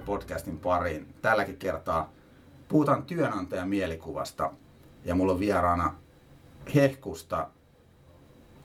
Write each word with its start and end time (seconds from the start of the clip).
Duunitori-podcastin 0.00 0.58
pariin. 0.58 1.06
Tälläkin 1.22 1.56
kertaa 1.56 2.12
puhutaan 2.68 3.02
työnantajan 3.02 3.68
mielikuvasta 3.68 4.52
ja 5.04 5.14
mulla 5.14 5.32
on 5.32 5.40
vieraana 5.40 5.94
Hehkusta 6.74 7.48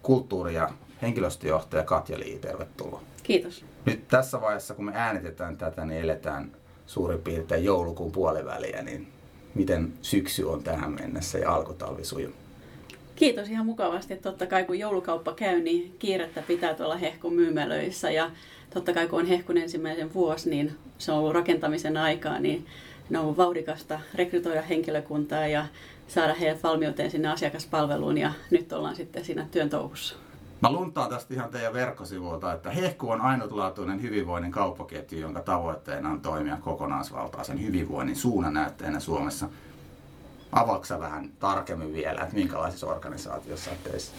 kulttuuri- 0.01 0.53
ja 0.53 0.69
henkilöstöjohtaja 1.01 1.83
Katja 1.83 2.19
Lii. 2.19 2.39
Tervetuloa. 2.39 3.01
Kiitos. 3.23 3.65
Nyt 3.85 4.07
tässä 4.07 4.41
vaiheessa, 4.41 4.73
kun 4.73 4.85
me 4.85 4.91
äänitetään 4.95 5.57
tätä, 5.57 5.85
niin 5.85 6.01
eletään 6.01 6.51
suurin 6.85 7.21
piirtein 7.21 7.63
joulukuun 7.63 8.11
puoliväliä, 8.11 8.81
niin 8.81 9.07
miten 9.55 9.93
syksy 10.01 10.43
on 10.43 10.63
tähän 10.63 10.91
mennessä 10.91 11.37
ja 11.37 11.51
alkutalvi 11.53 12.05
sujunut? 12.05 12.44
Kiitos 13.15 13.49
ihan 13.49 13.65
mukavasti. 13.65 14.15
Totta 14.15 14.45
kai 14.45 14.63
kun 14.63 14.79
joulukauppa 14.79 15.33
käy, 15.33 15.59
niin 15.59 15.95
kiirettä 15.99 16.41
pitää 16.41 16.73
tuolla 16.73 16.95
hehkun 16.95 17.33
myymälöissä 17.33 18.11
ja 18.11 18.31
totta 18.73 18.93
kai 18.93 19.07
kun 19.07 19.19
on 19.19 19.25
hehkun 19.25 19.57
ensimmäisen 19.57 20.13
vuosi, 20.13 20.49
niin 20.49 20.77
se 20.97 21.11
on 21.11 21.17
ollut 21.17 21.33
rakentamisen 21.33 21.97
aikaa, 21.97 22.39
niin 22.39 22.65
on 23.11 23.21
ollut 23.21 23.37
vauhdikasta 23.37 23.99
rekrytoida 24.15 24.61
henkilökuntaa 24.61 25.47
ja 25.47 25.65
saada 26.07 26.33
heidät 26.33 26.63
valmiuteen 26.63 27.11
sinne 27.11 27.27
asiakaspalveluun 27.27 28.17
ja 28.17 28.31
nyt 28.51 28.73
ollaan 28.73 28.95
sitten 28.95 29.25
siinä 29.25 29.47
työn 29.51 29.69
touhussa. 29.69 30.15
Mä 30.61 30.71
luntaan 30.71 31.09
tästä 31.09 31.33
ihan 31.33 31.49
teidän 31.49 31.73
verkkosivuilta, 31.73 32.53
että 32.53 32.71
Hehku 32.71 33.09
on 33.09 33.21
ainutlaatuinen 33.21 34.01
hyvinvoinnin 34.01 34.51
kauppaketju, 34.51 35.19
jonka 35.19 35.41
tavoitteena 35.41 36.09
on 36.09 36.21
toimia 36.21 36.57
kokonaisvaltaisen 36.57 37.63
hyvinvoinnin 37.63 38.15
suunnanäyttäjänä 38.15 38.99
Suomessa. 38.99 39.49
Avaaksa 40.55 40.99
vähän 40.99 41.29
tarkemmin 41.39 41.93
vielä, 41.93 42.21
että 42.21 42.35
minkälaisissa 42.35 42.87
organisaatioissa 42.87 43.71
olet 43.71 43.83
töissä? 43.83 44.11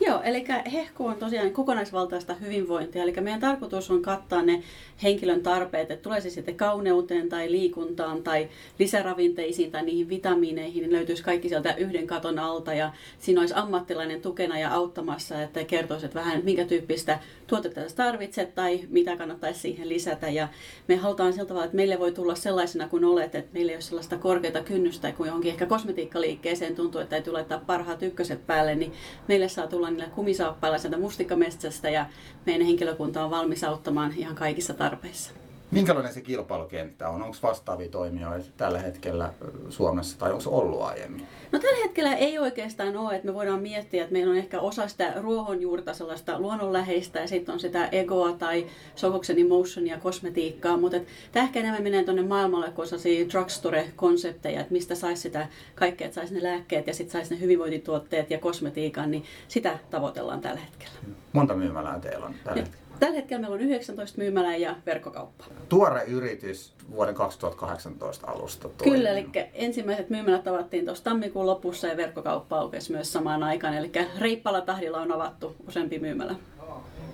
Joo, 0.00 0.22
eli 0.22 0.44
Hehku 0.72 1.06
on 1.06 1.16
tosiaan 1.16 1.50
kokonaisvaltaista 1.50 2.34
hyvinvointia, 2.34 3.02
eli 3.02 3.12
meidän 3.20 3.40
tarkoitus 3.40 3.90
on 3.90 4.02
kattaa 4.02 4.42
ne 4.42 4.62
henkilön 5.02 5.42
tarpeet, 5.42 5.90
että 5.90 6.02
tulee 6.02 6.20
se 6.20 6.30
sitten 6.30 6.56
kauneuteen 6.56 7.28
tai 7.28 7.50
liikuntaan 7.50 8.22
tai 8.22 8.48
lisäravinteisiin 8.78 9.70
tai 9.70 9.82
niihin 9.82 10.08
vitamiineihin, 10.08 10.82
niin 10.82 10.92
löytyisi 10.92 11.22
kaikki 11.22 11.48
sieltä 11.48 11.74
yhden 11.74 12.06
katon 12.06 12.38
alta. 12.38 12.74
Ja 12.74 12.92
siinä 13.18 13.40
olisi 13.40 13.54
ammattilainen 13.56 14.20
tukena 14.20 14.58
ja 14.58 14.74
auttamassa, 14.74 15.42
että 15.42 15.64
kertoisi 15.64 16.06
että 16.06 16.18
vähän 16.18 16.44
minkä 16.44 16.64
tyyppistä 16.64 17.18
tuotetta 17.46 17.80
tarvitset 17.96 18.54
tai 18.54 18.80
mitä 18.88 19.16
kannattaisi 19.16 19.60
siihen 19.60 19.88
lisätä. 19.88 20.28
Ja 20.28 20.48
me 20.88 20.96
halutaan 20.96 21.32
sillä 21.32 21.46
tavalla, 21.46 21.64
että 21.64 21.76
meille 21.76 21.98
voi 21.98 22.12
tulla 22.12 22.34
sellaisena 22.34 22.88
kuin 22.88 23.04
olet, 23.04 23.34
että 23.34 23.50
meillä 23.52 23.72
ei 23.72 23.76
ole 23.76 23.82
sellaista 23.82 24.18
korkeata 24.18 24.62
kynnystä 24.62 25.12
kuin 25.12 25.26
johonkin 25.26 25.50
ehkä 25.50 25.66
kosmetiikkaliikkeeseen 25.66 26.74
tuntuu, 26.74 27.00
että 27.00 27.10
täytyy 27.10 27.32
laittaa 27.32 27.60
parhaat 27.66 28.02
ykköset 28.02 28.46
päälle, 28.46 28.74
niin 28.74 28.92
meille 29.28 29.48
saa 29.48 29.66
tulla 29.66 29.93
niillä 29.96 30.10
kumisaappailla 30.14 30.78
sieltä 30.78 30.98
mustikkametsästä 30.98 31.90
ja 31.90 32.06
meidän 32.46 32.66
henkilökunta 32.66 33.24
on 33.24 33.30
valmis 33.30 33.64
auttamaan 33.64 34.12
ihan 34.16 34.34
kaikissa 34.34 34.74
tarpeissa. 34.74 35.43
Minkälainen 35.74 36.14
se 36.14 36.20
kilpailukenttä 36.20 37.08
on? 37.08 37.22
Onko 37.22 37.36
vastaavia 37.42 37.88
toimijoita 37.88 38.46
tällä 38.56 38.78
hetkellä 38.78 39.32
Suomessa 39.68 40.18
tai 40.18 40.32
onko 40.32 40.50
ollut 40.50 40.82
aiemmin? 40.82 41.26
No 41.52 41.58
tällä 41.58 41.78
hetkellä 41.82 42.14
ei 42.14 42.38
oikeastaan 42.38 42.96
ole, 42.96 43.14
että 43.14 43.26
me 43.26 43.34
voidaan 43.34 43.62
miettiä, 43.62 44.02
että 44.02 44.12
meillä 44.12 44.30
on 44.30 44.36
ehkä 44.36 44.60
osa 44.60 44.88
sitä 44.88 45.12
ruohonjuurta 45.20 45.94
sellaista 45.94 46.38
luonnonläheistä 46.38 47.20
ja 47.20 47.28
sitten 47.28 47.52
on 47.52 47.60
sitä 47.60 47.86
egoa 47.86 48.32
tai 48.32 48.66
Sokoksen 48.94 49.38
emotionia, 49.38 49.98
kosmetiikkaa, 49.98 50.76
mutta 50.76 50.98
tämä 51.32 51.44
ehkä 51.44 51.60
enemmän 51.60 51.82
menee 51.82 52.04
tuonne 52.04 52.22
maailmalle, 52.22 52.70
kun 52.70 52.84
on 52.84 53.30
drugstore-konsepteja, 53.30 54.60
että 54.60 54.72
mistä 54.72 54.94
saisi 54.94 55.22
sitä 55.22 55.46
kaikkea, 55.74 56.04
että 56.06 56.14
saisi 56.14 56.34
ne 56.34 56.42
lääkkeet 56.42 56.86
ja 56.86 56.94
sitten 56.94 57.12
saisi 57.12 57.34
ne 57.34 57.40
hyvinvointituotteet 57.40 58.30
ja 58.30 58.38
kosmetiikan, 58.38 59.10
niin 59.10 59.24
sitä 59.48 59.78
tavoitellaan 59.90 60.40
tällä 60.40 60.60
hetkellä. 60.60 60.94
Monta 61.32 61.54
myymälää 61.54 62.00
teillä 62.00 62.26
on 62.26 62.34
tällä 62.44 62.60
hetkellä? 62.60 62.83
Tällä 63.00 63.14
hetkellä 63.14 63.40
meillä 63.40 63.54
on 63.54 63.60
19 63.60 64.18
myymälää 64.18 64.56
ja 64.56 64.76
verkkokauppa. 64.86 65.44
Tuore 65.68 66.04
yritys 66.04 66.74
vuoden 66.90 67.14
2018 67.14 68.26
alusta. 68.26 68.68
Toimii. 68.68 68.96
Kyllä, 68.96 69.10
eli 69.10 69.28
ensimmäiset 69.52 70.10
myymälät 70.10 70.48
avattiin 70.48 70.84
tuossa 70.84 71.04
tammikuun 71.04 71.46
lopussa 71.46 71.86
ja 71.86 71.96
verkkokauppa 71.96 72.58
aukesi 72.58 72.92
myös 72.92 73.12
samaan 73.12 73.42
aikaan. 73.42 73.74
Eli 73.74 73.92
reippalla 74.18 74.60
tahdilla 74.60 75.00
on 75.00 75.12
avattu 75.12 75.56
useampi 75.68 75.98
myymälä. 75.98 76.34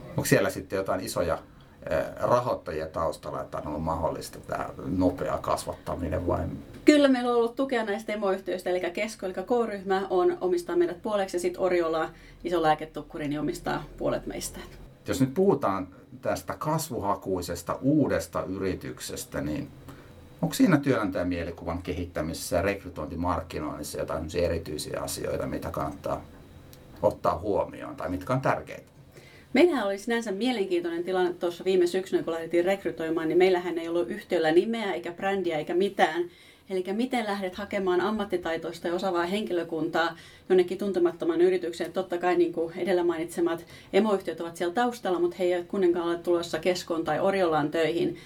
Onko 0.08 0.24
siellä 0.24 0.50
sitten 0.50 0.76
jotain 0.76 1.00
isoja 1.00 1.38
eh, 1.90 2.04
rahoittajia 2.16 2.86
taustalla, 2.86 3.40
että 3.40 3.58
on 3.58 3.66
ollut 3.66 3.82
mahdollista 3.82 4.38
tämä 4.40 4.68
nopea 4.96 5.38
kasvattaminen 5.38 6.26
vai? 6.26 6.40
Kyllä, 6.84 7.08
meillä 7.08 7.30
on 7.30 7.36
ollut 7.36 7.56
tukea 7.56 7.84
näistä 7.84 8.12
emoyhtiöistä, 8.12 8.70
eli 8.70 8.80
Kesko, 8.80 9.26
eli 9.26 9.34
K-ryhmä 9.34 10.06
on 10.10 10.38
omistaa 10.40 10.76
meidät 10.76 11.02
puoleksi 11.02 11.36
ja 11.36 11.40
sitten 11.40 11.62
Oriola, 11.62 12.10
iso 12.44 12.62
lääketukkuri, 12.62 13.28
niin 13.28 13.40
omistaa 13.40 13.84
puolet 13.96 14.26
meistä. 14.26 14.58
Jos 15.08 15.20
nyt 15.20 15.34
puhutaan 15.34 15.88
tästä 16.22 16.54
kasvuhakuisesta 16.58 17.78
uudesta 17.82 18.44
yrityksestä, 18.44 19.40
niin 19.40 19.68
onko 20.42 20.54
siinä 20.54 20.76
työnantajan 20.76 21.28
mielikuvan 21.28 21.82
kehittämisessä 21.82 22.56
ja 22.56 22.62
rekrytointimarkkinoinnissa 22.62 23.98
jotain 23.98 24.24
erityisiä 24.34 25.00
asioita, 25.00 25.46
mitä 25.46 25.70
kannattaa 25.70 26.24
ottaa 27.02 27.38
huomioon 27.38 27.96
tai 27.96 28.08
mitkä 28.08 28.32
on 28.32 28.40
tärkeitä? 28.40 28.90
Meillähän 29.52 29.86
oli 29.86 29.98
sinänsä 29.98 30.32
mielenkiintoinen 30.32 31.04
tilanne 31.04 31.32
tuossa 31.32 31.64
viime 31.64 31.86
syksynä, 31.86 32.22
kun 32.22 32.32
lähdettiin 32.32 32.64
rekrytoimaan, 32.64 33.28
niin 33.28 33.38
meillähän 33.38 33.78
ei 33.78 33.88
ollut 33.88 34.10
yhtiöllä 34.10 34.52
nimeä 34.52 34.92
eikä 34.92 35.12
brändiä 35.12 35.58
eikä 35.58 35.74
mitään. 35.74 36.30
Eli 36.70 36.84
miten 36.92 37.26
lähdet 37.26 37.54
hakemaan 37.54 38.00
ammattitaitoista 38.00 38.88
ja 38.88 38.94
osaavaa 38.94 39.26
henkilökuntaa 39.26 40.16
jonnekin 40.48 40.78
tuntemattoman 40.78 41.40
yritykseen. 41.40 41.92
Totta 41.92 42.18
kai 42.18 42.36
niin 42.36 42.52
kuin 42.52 42.78
edellä 42.78 43.04
mainitsemat 43.04 43.66
emoyhtiöt 43.92 44.40
ovat 44.40 44.56
siellä 44.56 44.74
taustalla, 44.74 45.18
mutta 45.18 45.36
he 45.38 45.44
eivät 45.44 45.66
kuitenkaan 45.66 46.08
ole 46.08 46.18
tulossa 46.18 46.58
Keskoon 46.58 47.04
tai 47.04 47.20
Oriolaan 47.20 47.70
töihin. 47.70 48.16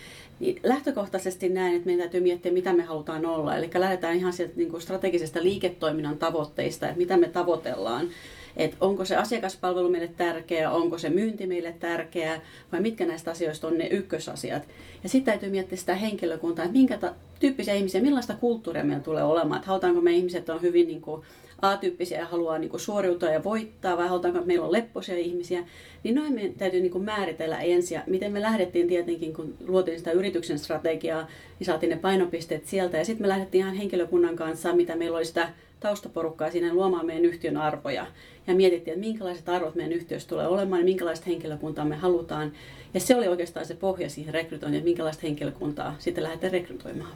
Niin 0.40 0.60
lähtökohtaisesti 0.62 1.48
näen, 1.48 1.74
että 1.74 1.86
meidän 1.86 2.00
täytyy 2.00 2.20
miettiä, 2.20 2.52
mitä 2.52 2.72
me 2.72 2.82
halutaan 2.82 3.26
olla. 3.26 3.56
Eli 3.56 3.70
lähdetään 3.74 4.16
ihan 4.16 4.32
sieltä 4.32 4.54
niin 4.56 4.70
kuin 4.70 4.82
strategisesta 4.82 5.42
liiketoiminnan 5.42 6.18
tavoitteista, 6.18 6.86
että 6.86 6.98
mitä 6.98 7.16
me 7.16 7.28
tavoitellaan 7.28 8.08
että 8.56 8.76
onko 8.80 9.04
se 9.04 9.16
asiakaspalvelu 9.16 9.88
meille 9.88 10.10
tärkeä, 10.16 10.70
onko 10.70 10.98
se 10.98 11.10
myynti 11.10 11.46
meille 11.46 11.74
tärkeää 11.80 12.40
vai 12.72 12.80
mitkä 12.80 13.06
näistä 13.06 13.30
asioista 13.30 13.66
on 13.66 13.78
ne 13.78 13.86
ykkösasiat. 13.86 14.62
Ja 15.02 15.08
sitten 15.08 15.32
täytyy 15.32 15.50
miettiä 15.50 15.78
sitä 15.78 15.94
henkilökuntaa, 15.94 16.64
että 16.64 16.76
minkä 16.76 16.98
tyyppisiä 17.40 17.74
ihmisiä, 17.74 18.00
millaista 18.00 18.34
kulttuuria 18.34 18.84
meillä 18.84 19.02
tulee 19.02 19.24
olemaan. 19.24 19.58
Että 19.58 19.68
halutaanko 19.68 20.00
me 20.00 20.12
ihmiset 20.12 20.48
on 20.48 20.62
hyvin 20.62 20.86
niin 20.86 21.00
kuin 21.00 21.22
A-tyyppisiä 21.70 22.18
ja 22.18 22.26
haluaa 22.26 22.58
niin 22.58 22.70
kuin 22.70 22.80
suoriutua 22.80 23.28
ja 23.28 23.44
voittaa, 23.44 23.96
vai 23.96 24.08
halutaanko, 24.08 24.38
että 24.38 24.46
meillä 24.46 24.66
on 24.66 24.72
leppoisia 24.72 25.16
ihmisiä, 25.16 25.64
niin 26.02 26.14
noin 26.14 26.32
meidän 26.32 26.52
täytyy 26.52 26.80
niin 26.80 26.92
kuin 26.92 27.04
määritellä 27.04 27.60
ensin. 27.60 27.94
Ja 27.94 28.02
miten 28.06 28.32
me 28.32 28.42
lähdettiin 28.42 28.88
tietenkin, 28.88 29.34
kun 29.34 29.54
luotiin 29.66 29.98
sitä 29.98 30.12
yrityksen 30.12 30.58
strategiaa, 30.58 31.28
niin 31.58 31.66
saatiin 31.66 31.90
ne 31.90 31.96
painopisteet 31.96 32.66
sieltä. 32.66 32.96
Ja 32.96 33.04
sitten 33.04 33.24
me 33.24 33.28
lähdettiin 33.28 33.64
ihan 33.64 33.74
henkilökunnan 33.74 34.36
kanssa, 34.36 34.72
mitä 34.72 34.96
meillä 34.96 35.16
oli 35.16 35.24
sitä 35.24 35.48
taustaporukkaa 35.80 36.50
siinä 36.50 36.74
luomaan 36.74 37.06
meidän 37.06 37.24
yhtiön 37.24 37.56
arvoja. 37.56 38.06
Ja 38.46 38.54
mietittiin, 38.54 38.94
että 38.94 39.06
minkälaiset 39.06 39.48
arvot 39.48 39.74
meidän 39.74 39.92
yhtiössä 39.92 40.28
tulee 40.28 40.46
olemaan 40.46 40.80
ja 40.80 40.84
minkälaista 40.84 41.26
henkilökuntaa 41.26 41.84
me 41.84 41.96
halutaan. 41.96 42.52
Ja 42.94 43.00
se 43.00 43.16
oli 43.16 43.28
oikeastaan 43.28 43.66
se 43.66 43.74
pohja 43.74 44.10
siihen 44.10 44.34
rekrytointiin, 44.34 44.78
että 44.78 44.88
minkälaista 44.88 45.22
henkilökuntaa 45.22 45.96
sitten 45.98 46.24
lähdetään 46.24 46.52
rekrytoimaan. 46.52 47.12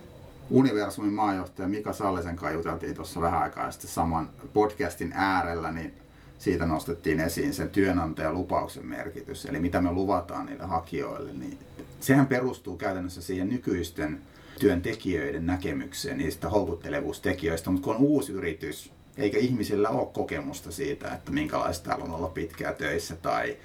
Universumin 0.51 1.13
maajohtaja 1.13 1.69
Mika 1.69 1.93
Sallisen 1.93 2.37
kanssa 2.37 2.57
juteltiin 2.57 2.95
tuossa 2.95 3.21
vähän 3.21 3.43
aikaa 3.43 3.71
sitten 3.71 3.91
saman 3.91 4.31
podcastin 4.53 5.13
äärellä, 5.15 5.73
niin 5.73 5.95
siitä 6.39 6.67
nostettiin 6.67 7.21
esiin 7.21 7.55
sen 7.55 7.71
työnantajan 7.71 8.35
lupauksen 8.35 8.87
merkitys, 8.87 9.47
eli 9.47 9.61
mitä 9.61 9.81
me 9.81 9.93
luvataan 9.93 10.47
niille 10.47 10.65
hakijoille, 10.65 11.33
niin 11.33 11.59
sehän 12.00 12.27
perustuu 12.27 12.77
käytännössä 12.77 13.23
siihen 13.23 13.49
nykyisten 13.49 14.21
työntekijöiden 14.61 15.47
näkemykseen 15.47 16.19
niistä 16.19 16.49
houkuttelevuustekijöistä, 16.49 17.71
mutta 17.71 17.85
kun 17.85 17.97
on 17.97 18.03
uusi 18.03 18.33
yritys, 18.33 18.93
eikä 19.17 19.39
ihmisillä 19.39 19.89
ole 19.89 20.09
kokemusta 20.12 20.73
siitä, 20.73 21.15
että 21.15 21.33
minkälaista 21.33 21.85
täällä 21.89 22.05
on 22.05 22.15
olla 22.15 22.29
pitkää 22.29 22.73
töissä 22.73 23.17
tai 23.17 23.56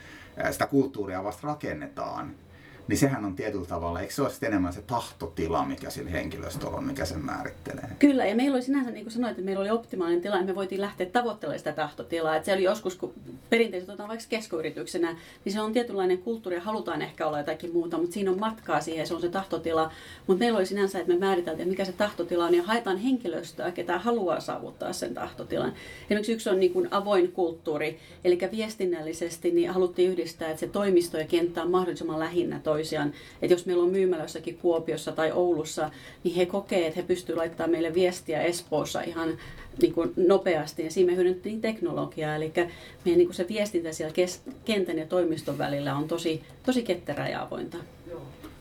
sitä 0.52 0.68
kulttuuria 0.68 1.24
vasta 1.24 1.48
rakennetaan, 1.48 2.36
niin 2.88 2.98
sehän 2.98 3.26
on 3.26 3.36
tietyllä 3.36 3.66
tavalla, 3.66 4.02
eikö 4.02 4.14
se 4.14 4.22
ole 4.22 4.32
enemmän 4.42 4.74
se 4.74 4.82
tahtotila, 4.82 5.66
mikä 5.66 5.90
sillä 5.90 6.10
henkilöstöllä 6.10 6.78
on, 6.78 6.84
mikä 6.84 7.06
sen 7.06 7.26
määrittelee? 7.26 7.90
Kyllä, 8.00 8.26
ja 8.26 8.36
meillä 8.36 8.56
oli 8.56 8.64
sinänsä, 8.64 8.92
niin 8.92 9.06
kuin 9.06 9.14
sanoit, 9.14 9.32
että 9.32 9.46
meillä 9.46 9.62
oli 9.62 9.70
optimaalinen 9.70 10.22
tila, 10.22 10.38
ja 10.38 10.44
me 10.44 10.56
voitiin 10.56 10.82
lähteä 10.82 11.08
tavoittelemaan 11.08 11.60
sitä 11.60 11.72
tahtotilaa. 11.72 12.36
Että 12.36 12.46
se 12.46 12.54
oli 12.54 12.64
joskus, 12.64 12.96
kun 12.96 13.14
perinteisesti 13.50 13.92
otetaan 13.92 14.10
vaikka 14.10 14.26
keskoyrityksenä, 14.30 15.18
niin 15.46 15.54
se 15.54 15.62
on 15.62 15.74
tietynlainen 15.74 16.18
kulttuuri, 16.18 16.56
ja 16.56 16.62
halutaan 16.62 17.02
ehkä 17.02 17.28
olla 17.28 17.38
jotakin 17.38 17.74
muuta, 17.74 17.98
mutta 17.98 18.14
siinä 18.14 18.32
on 18.32 18.40
matkaa 18.40 18.82
siihen, 18.82 19.08
se 19.08 19.14
on 19.14 19.22
se 19.22 19.30
tahtotila. 19.30 19.92
Mutta 20.28 20.40
meillä 20.40 20.58
oli 20.58 20.66
sinänsä, 20.66 21.00
että 21.00 21.14
me 21.14 21.20
määriteltiin, 21.20 21.68
mikä 21.68 21.86
se 21.86 21.92
tahtotila 21.92 22.46
on, 22.46 22.56
ja 22.56 22.64
haetaan 22.64 22.98
henkilöstöä, 22.98 23.72
ketä 23.72 24.00
haluaa 24.00 24.40
saavuttaa 24.40 24.94
sen 24.94 25.14
tahtotilan. 25.14 25.74
Esimerkiksi 26.06 26.34
yksi 26.34 26.50
on 26.50 26.60
niin 26.60 26.74
kuin 26.74 26.88
avoin 26.92 27.32
kulttuuri, 27.32 28.00
eli 28.24 28.40
viestinnällisesti 28.52 29.52
niin 29.52 29.70
haluttiin 29.70 30.12
yhdistää, 30.12 30.50
että 30.50 30.60
se 30.60 30.68
toimisto 30.68 31.18
ja 31.18 31.28
kenttä 31.28 31.62
on 31.62 31.72
mahdollisimman 31.72 32.20
lähinnä 32.20 32.60
toisiaan. 32.74 33.14
Että 33.42 33.54
jos 33.54 33.66
meillä 33.66 33.84
on 33.84 33.90
myymälä 33.90 34.24
jossakin 34.24 34.58
Kuopiossa 34.58 35.12
tai 35.12 35.32
Oulussa, 35.32 35.92
niin 36.24 36.36
he 36.36 36.46
kokee, 36.46 36.88
että 36.88 37.00
he 37.00 37.08
pystyvät 37.08 37.38
laittamaan 37.38 37.72
meille 37.72 37.94
viestiä 37.94 38.42
Espoossa 38.42 39.02
ihan 39.02 39.38
niin 39.82 39.94
kuin 39.94 40.14
nopeasti. 40.16 40.84
Ja 40.84 40.92
siinä 40.92 41.12
me 41.12 41.16
hyödynnettiin 41.16 41.62
teknologiaa, 41.62 42.36
eli 42.36 42.52
meidän 43.06 43.18
niin 43.18 43.28
kuin 43.28 43.36
se 43.36 43.48
viestintä 43.48 43.92
siellä 43.92 44.14
kentän 44.66 44.98
ja 44.98 45.06
toimiston 45.06 45.58
välillä 45.58 45.96
on 45.96 46.08
tosi, 46.08 46.42
tosi 46.66 46.84
ketterää 46.84 47.30
ja 47.30 47.42
avointa. 47.42 47.78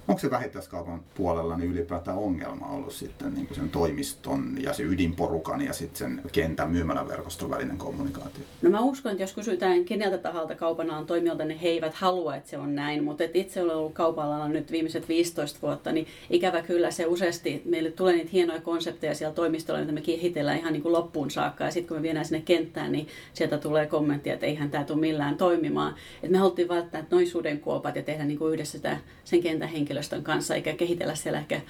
Onko 0.08 0.18
se 0.18 0.30
vähittäiskaupan 0.30 1.02
puolella 1.14 1.56
niin 1.56 1.70
ylipäätään 1.70 2.18
ongelma 2.18 2.66
ollut 2.66 2.92
sitten 2.92 3.34
niin 3.34 3.48
sen 3.52 3.70
toimiston 3.70 4.56
ja 4.62 4.72
se 4.72 4.82
ydinporukan 4.82 5.60
ja 5.60 5.72
sitten 5.72 5.98
sen 5.98 6.22
kentän 6.32 6.70
myymäläverkoston 6.70 7.50
välinen 7.50 7.78
kommunikaatio? 7.78 8.44
No 8.62 8.70
mä 8.70 8.80
uskon, 8.80 9.12
että 9.12 9.22
jos 9.22 9.32
kysytään 9.32 9.84
keneltä 9.84 10.18
tahalta 10.18 10.54
kaupan 10.54 10.90
alan 10.90 11.06
toimijoilta, 11.06 11.44
niin 11.44 11.58
he 11.58 11.68
eivät 11.68 11.94
halua, 11.94 12.36
että 12.36 12.50
se 12.50 12.58
on 12.58 12.74
näin. 12.74 13.04
Mutta 13.04 13.24
itse 13.34 13.62
olen 13.62 13.76
ollut 13.76 13.92
kaupan 13.92 14.52
nyt 14.52 14.72
viimeiset 14.72 15.08
15 15.08 15.58
vuotta, 15.62 15.92
niin 15.92 16.06
ikävä 16.30 16.62
kyllä 16.62 16.90
se 16.90 17.06
useasti, 17.06 17.62
meille 17.64 17.90
tulee 17.90 18.14
niitä 18.14 18.30
hienoja 18.32 18.60
konsepteja 18.60 19.14
siellä 19.14 19.34
toimistolla, 19.34 19.80
mitä 19.80 19.92
me 19.92 20.00
kehitellään 20.00 20.58
ihan 20.58 20.72
niin 20.72 20.82
kuin 20.82 20.92
loppuun 20.92 21.30
saakka. 21.30 21.64
Ja 21.64 21.70
sitten 21.70 21.88
kun 21.88 21.96
me 21.96 22.02
viedään 22.02 22.24
sinne 22.24 22.42
kenttään, 22.44 22.92
niin 22.92 23.08
sieltä 23.32 23.58
tulee 23.58 23.86
kommenttia, 23.86 24.34
että 24.34 24.46
eihän 24.46 24.70
tämä 24.70 24.84
tule 24.84 25.00
millään 25.00 25.36
toimimaan. 25.36 25.94
Et 26.22 26.30
me 26.30 26.38
haluttiin 26.38 26.68
välttää 26.68 27.04
noin 27.10 27.26
sudenkuopat 27.26 27.96
ja 27.96 28.02
tehdä 28.02 28.24
niin 28.24 28.38
kuin 28.38 28.52
yhdessä 28.52 28.78
sitä, 28.78 28.96
sen 29.24 29.42
kentän 29.42 29.68
henkilöstön 29.92 30.24
kanssa, 30.24 30.54
eikä 30.54 30.72
kehitellä 30.72 31.14
siellä 31.14 31.38
ehkä 31.38 31.60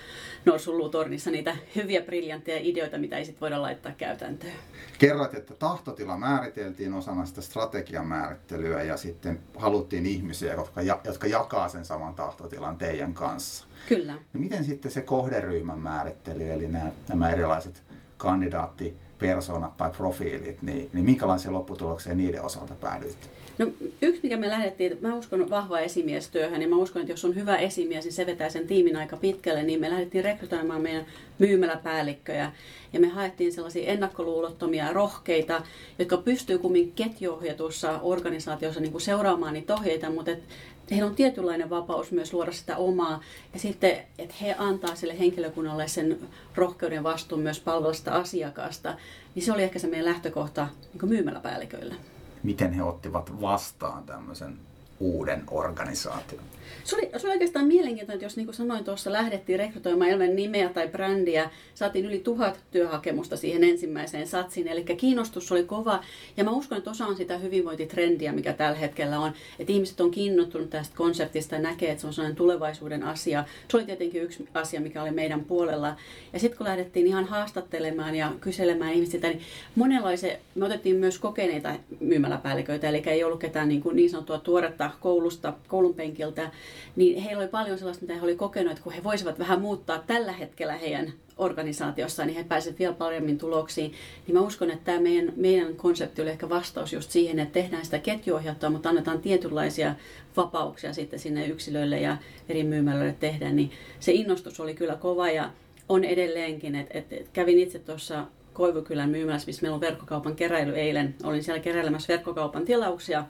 norsulluutornissa 0.44 1.30
niitä 1.30 1.56
hyviä 1.76 2.02
briljantteja 2.02 2.58
ideoita, 2.60 2.98
mitä 2.98 3.16
ei 3.16 3.24
sitten 3.24 3.40
voida 3.40 3.62
laittaa 3.62 3.92
käytäntöön. 3.92 4.52
Kerroit, 4.98 5.34
että 5.34 5.54
tahtotila 5.54 6.19
määriteltiin 6.19 6.94
osana 6.94 7.26
sitä 7.26 7.40
strategian 7.40 8.06
määrittelyä 8.06 8.82
ja 8.82 8.96
sitten 8.96 9.40
haluttiin 9.56 10.06
ihmisiä, 10.06 10.54
jotka, 10.54 10.82
jotka 10.82 11.26
jakaa 11.26 11.69
sen 11.69 11.84
saman 11.84 12.14
tahtotilan 12.14 12.76
teidän 12.76 13.14
kanssa. 13.14 13.64
Kyllä. 13.88 14.12
No 14.12 14.40
miten 14.40 14.64
sitten 14.64 14.90
se 14.90 15.00
kohderyhmän 15.00 15.78
määrittely, 15.78 16.52
eli 16.52 16.69
nämä, 16.69 16.90
nämä 17.08 17.30
erilaiset 17.30 17.82
kandidaattipersonat 18.16 19.76
tai 19.76 19.90
profiilit, 19.90 20.62
niin, 20.62 20.90
niin 20.92 21.04
minkälaisia 21.04 21.52
lopputuloksia 21.52 22.14
niiden 22.14 22.42
osalta 22.42 22.74
päädyitte? 22.74 23.41
No, 23.58 23.66
yksi, 24.02 24.20
mikä 24.22 24.37
me 24.37 24.49
lähdettiin, 24.49 24.99
mä 25.00 25.14
uskon 25.14 25.50
vahva 25.50 25.81
esimiestyöhön, 25.81 26.58
niin 26.58 26.70
mä 26.70 26.76
uskon, 26.76 27.02
että 27.02 27.12
jos 27.12 27.25
on 27.25 27.34
hyvä 27.34 27.56
esimies, 27.56 28.04
niin 28.04 28.12
se 28.12 28.26
vetää 28.26 28.49
sen 28.49 28.66
tiimin 28.66 28.96
aika 28.96 29.16
pitkälle, 29.16 29.62
niin 29.62 29.81
me 29.81 29.90
lähdettiin 29.90 30.25
rekrytoimaan 30.25 30.82
meidän 30.82 31.06
myymäläpäällikköjä, 31.38 32.52
ja 32.93 33.00
me 33.00 33.08
haettiin 33.08 33.52
sellaisia 33.52 33.93
ennakkoluulottomia, 33.93 34.93
rohkeita, 34.93 35.62
jotka 35.99 36.16
pystyy 36.16 36.58
kummin 36.58 36.93
ketjuohjatussa 36.93 38.00
organisaatiossa 38.02 38.81
niin 38.81 38.93
kuin 38.93 39.02
seuraamaan 39.02 39.55
niitä 39.55 39.75
ohjeita, 39.75 40.10
mutta 40.10 40.31
et 40.31 40.43
heillä 40.90 41.08
on 41.08 41.14
tietynlainen 41.14 41.70
vapaus 41.70 42.12
myös 42.12 42.32
luoda 42.32 42.52
sitä 42.52 42.76
omaa, 42.76 43.20
ja 43.55 43.58
sitten, 43.58 43.98
että 44.19 44.34
he 44.40 44.55
antaa 44.58 44.94
sille 44.94 45.19
henkilökunnalle 45.19 45.88
sen 45.88 46.19
rohkeuden 46.55 47.02
vastuun 47.02 47.43
myös 47.43 47.60
palvella 47.60 47.94
sitä 47.94 48.12
asiakasta, 48.12 48.96
niin 49.34 49.44
se 49.44 49.52
oli 49.52 49.62
ehkä 49.62 49.78
se 49.78 49.87
meidän 49.87 50.05
lähtökohta 50.05 50.69
niin 50.93 51.08
myymäläpäälliköille 51.08 51.94
miten 52.42 52.72
he 52.72 52.82
ottivat 52.82 53.40
vastaan 53.40 54.04
tämmöisen 54.04 54.58
uuden 55.02 55.43
organisaation? 55.50 56.43
Se 56.84 56.96
oli, 56.96 57.10
se 57.16 57.26
oli 57.26 57.32
oikeastaan 57.32 57.66
mielenkiintoista, 57.66 58.12
että 58.12 58.25
jos 58.25 58.37
niin 58.37 58.46
kuin 58.46 58.54
sanoin 58.54 58.84
tuossa 58.84 59.12
lähdettiin 59.12 59.58
rekrytoimaan 59.58 60.10
ilman 60.10 60.37
nimeä 60.37 60.69
tai 60.69 60.88
brändiä, 60.88 61.50
saatiin 61.75 62.04
yli 62.04 62.19
tuhat 62.19 62.60
työhakemusta 62.70 63.37
siihen 63.37 63.64
ensimmäiseen 63.64 64.26
satsiin, 64.26 64.69
eli 64.69 64.84
kiinnostus 64.84 65.52
oli 65.52 65.64
kova. 65.64 66.00
Ja 66.37 66.44
mä 66.44 66.50
uskon, 66.50 66.78
että 66.78 66.90
osa 66.90 67.06
on 67.06 67.16
sitä 67.16 67.38
hyvinvointitrendiä, 67.38 68.32
mikä 68.32 68.52
tällä 68.52 68.78
hetkellä 68.78 69.19
on, 69.19 69.32
että 69.58 69.72
ihmiset 69.72 70.00
on 70.00 70.10
kiinnostunut 70.10 70.70
tästä 70.70 70.96
konseptista 70.96 71.55
ja 71.55 71.60
näkee, 71.60 71.90
että 71.90 72.00
se 72.00 72.06
on 72.06 72.12
sellainen 72.12 72.37
tulevaisuuden 72.37 73.02
asia. 73.02 73.44
Se 73.69 73.76
oli 73.76 73.84
tietenkin 73.84 74.22
yksi 74.22 74.48
asia, 74.55 74.81
mikä 74.81 75.02
oli 75.02 75.10
meidän 75.10 75.44
puolella. 75.44 75.96
Ja 76.32 76.38
sitten 76.38 76.58
kun 76.58 76.66
lähdettiin 76.66 77.06
ihan 77.06 77.25
haastattelemaan 77.25 78.14
ja 78.14 78.32
kyselemään 78.40 78.93
ihmisiltä, 78.93 79.28
niin 79.28 79.40
monenlaisia, 79.75 80.37
me 80.55 80.64
otettiin 80.64 80.96
myös 80.96 81.19
kokeneita 81.19 81.75
myymäläpäälliköitä, 82.00 82.88
eli 82.88 83.02
ei 83.06 83.25
ollut 83.25 83.40
ketään 83.40 83.69
niin, 83.69 83.82
kuin 83.82 83.96
niin 83.96 84.10
sanottua 84.10 84.38
tuoretta 84.38 84.90
koulusta, 85.00 85.52
koulun 85.68 85.94
penkiltä, 85.94 86.50
niin 86.96 87.22
heillä 87.22 87.40
oli 87.40 87.48
paljon 87.48 87.78
sellaista, 87.78 88.04
mitä 88.04 88.14
he 88.14 88.22
oli 88.22 88.36
kokenut, 88.36 88.72
että 88.72 88.84
kun 88.84 88.92
he 88.92 89.04
voisivat 89.04 89.38
vähän 89.38 89.60
muuttaa 89.60 89.98
tällä 90.06 90.32
hetkellä 90.32 90.72
heidän 90.72 91.12
organisaatiossaan, 91.38 92.26
niin 92.26 92.36
he 92.36 92.44
pääsevät 92.44 92.78
vielä 92.78 92.94
paremmin 92.94 93.38
tuloksiin. 93.38 93.92
Niin 94.26 94.34
mä 94.34 94.40
uskon, 94.40 94.70
että 94.70 94.84
tämä 94.84 95.00
meidän, 95.00 95.32
meidän 95.36 95.76
konsepti 95.76 96.22
oli 96.22 96.30
ehkä 96.30 96.48
vastaus 96.48 96.92
just 96.92 97.10
siihen, 97.10 97.38
että 97.38 97.52
tehdään 97.52 97.84
sitä 97.84 97.98
ketjuohjattua, 97.98 98.70
mutta 98.70 98.88
annetaan 98.88 99.20
tietynlaisia 99.20 99.94
vapauksia 100.36 100.92
sitten 100.92 101.18
sinne 101.18 101.46
yksilöille 101.46 102.00
ja 102.00 102.16
eri 102.48 102.64
myymälöille 102.64 103.16
tehdä. 103.20 103.50
Niin 103.50 103.70
se 104.00 104.12
innostus 104.12 104.60
oli 104.60 104.74
kyllä 104.74 104.96
kova 104.96 105.30
ja 105.30 105.50
on 105.88 106.04
edelleenkin. 106.04 106.74
että 106.74 106.98
et, 106.98 107.12
et 107.12 107.28
kävin 107.32 107.58
itse 107.58 107.78
tuossa 107.78 108.26
Koivukylän 108.52 109.10
myymälässä, 109.10 109.46
missä 109.46 109.62
meillä 109.62 109.74
on 109.74 109.80
verkkokaupan 109.80 110.36
keräily 110.36 110.76
eilen. 110.76 111.14
Olin 111.24 111.42
siellä 111.42 111.62
keräilemässä 111.62 112.12
verkkokaupan 112.12 112.64
tilauksia 112.64 113.24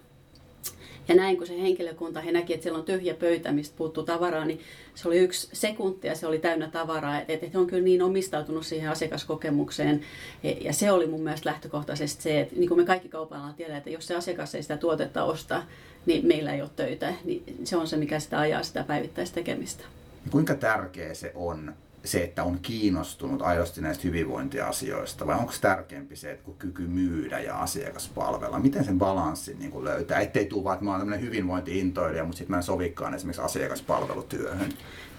ja 1.08 1.14
näin 1.14 1.36
kun 1.36 1.46
se 1.46 1.62
henkilökunta, 1.62 2.20
he 2.20 2.32
näki, 2.32 2.54
että 2.54 2.62
siellä 2.62 2.78
on 2.78 2.84
tyhjä 2.84 3.14
pöytä, 3.14 3.52
mistä 3.52 3.76
puuttuu 3.76 4.02
tavaraa, 4.02 4.44
niin 4.44 4.60
se 4.94 5.08
oli 5.08 5.18
yksi 5.18 5.48
sekunti 5.52 6.06
ja 6.06 6.14
se 6.14 6.26
oli 6.26 6.38
täynnä 6.38 6.70
tavaraa. 6.70 7.20
Että 7.20 7.32
et 7.32 7.54
he 7.54 7.58
on 7.58 7.66
kyllä 7.66 7.82
niin 7.82 8.02
omistautunut 8.02 8.66
siihen 8.66 8.90
asiakaskokemukseen. 8.90 10.00
Ja 10.60 10.72
se 10.72 10.92
oli 10.92 11.06
mun 11.06 11.22
mielestä 11.22 11.50
lähtökohtaisesti 11.50 12.22
se, 12.22 12.40
että 12.40 12.56
niin 12.56 12.68
kuin 12.68 12.80
me 12.80 12.84
kaikki 12.84 13.08
kaupalla 13.08 13.52
tiedetään, 13.56 13.78
että 13.78 13.90
jos 13.90 14.06
se 14.06 14.14
asiakas 14.14 14.54
ei 14.54 14.62
sitä 14.62 14.76
tuotetta 14.76 15.24
osta, 15.24 15.62
niin 16.06 16.26
meillä 16.26 16.52
ei 16.52 16.62
ole 16.62 16.70
töitä. 16.76 17.14
Niin 17.24 17.44
se 17.64 17.76
on 17.76 17.86
se, 17.86 17.96
mikä 17.96 18.20
sitä 18.20 18.40
ajaa 18.40 18.62
sitä 18.62 18.84
päivittäistä 18.84 19.34
tekemistä. 19.34 19.84
Kuinka 20.30 20.54
tärkeä 20.54 21.14
se 21.14 21.32
on 21.34 21.74
se, 22.04 22.24
että 22.24 22.44
on 22.44 22.58
kiinnostunut 22.62 23.42
aidosti 23.42 23.80
näistä 23.80 24.02
hyvinvointiasioista, 24.04 25.26
vai 25.26 25.38
onko 25.38 25.52
tärkeämpi 25.60 26.16
se, 26.16 26.30
että 26.30 26.44
kun 26.44 26.56
kyky 26.58 26.86
myydä 26.86 27.40
ja 27.40 27.58
asiakaspalvella, 27.58 28.58
miten 28.58 28.84
sen 28.84 28.98
balanssin 28.98 29.58
niin 29.58 29.70
kuin 29.70 29.84
löytää, 29.84 30.20
ettei 30.20 30.46
tule 30.46 30.64
vaan, 30.64 30.74
että 30.74 30.84
mä 30.84 30.90
oon 30.90 31.20
hyvinvointiintoilija, 31.20 32.24
mutta 32.24 32.38
sitten 32.38 32.50
mä 32.50 32.56
en 32.56 32.62
sovikaan 32.62 33.14
esimerkiksi 33.14 33.42
asiakaspalvelutyöhön. 33.42 34.72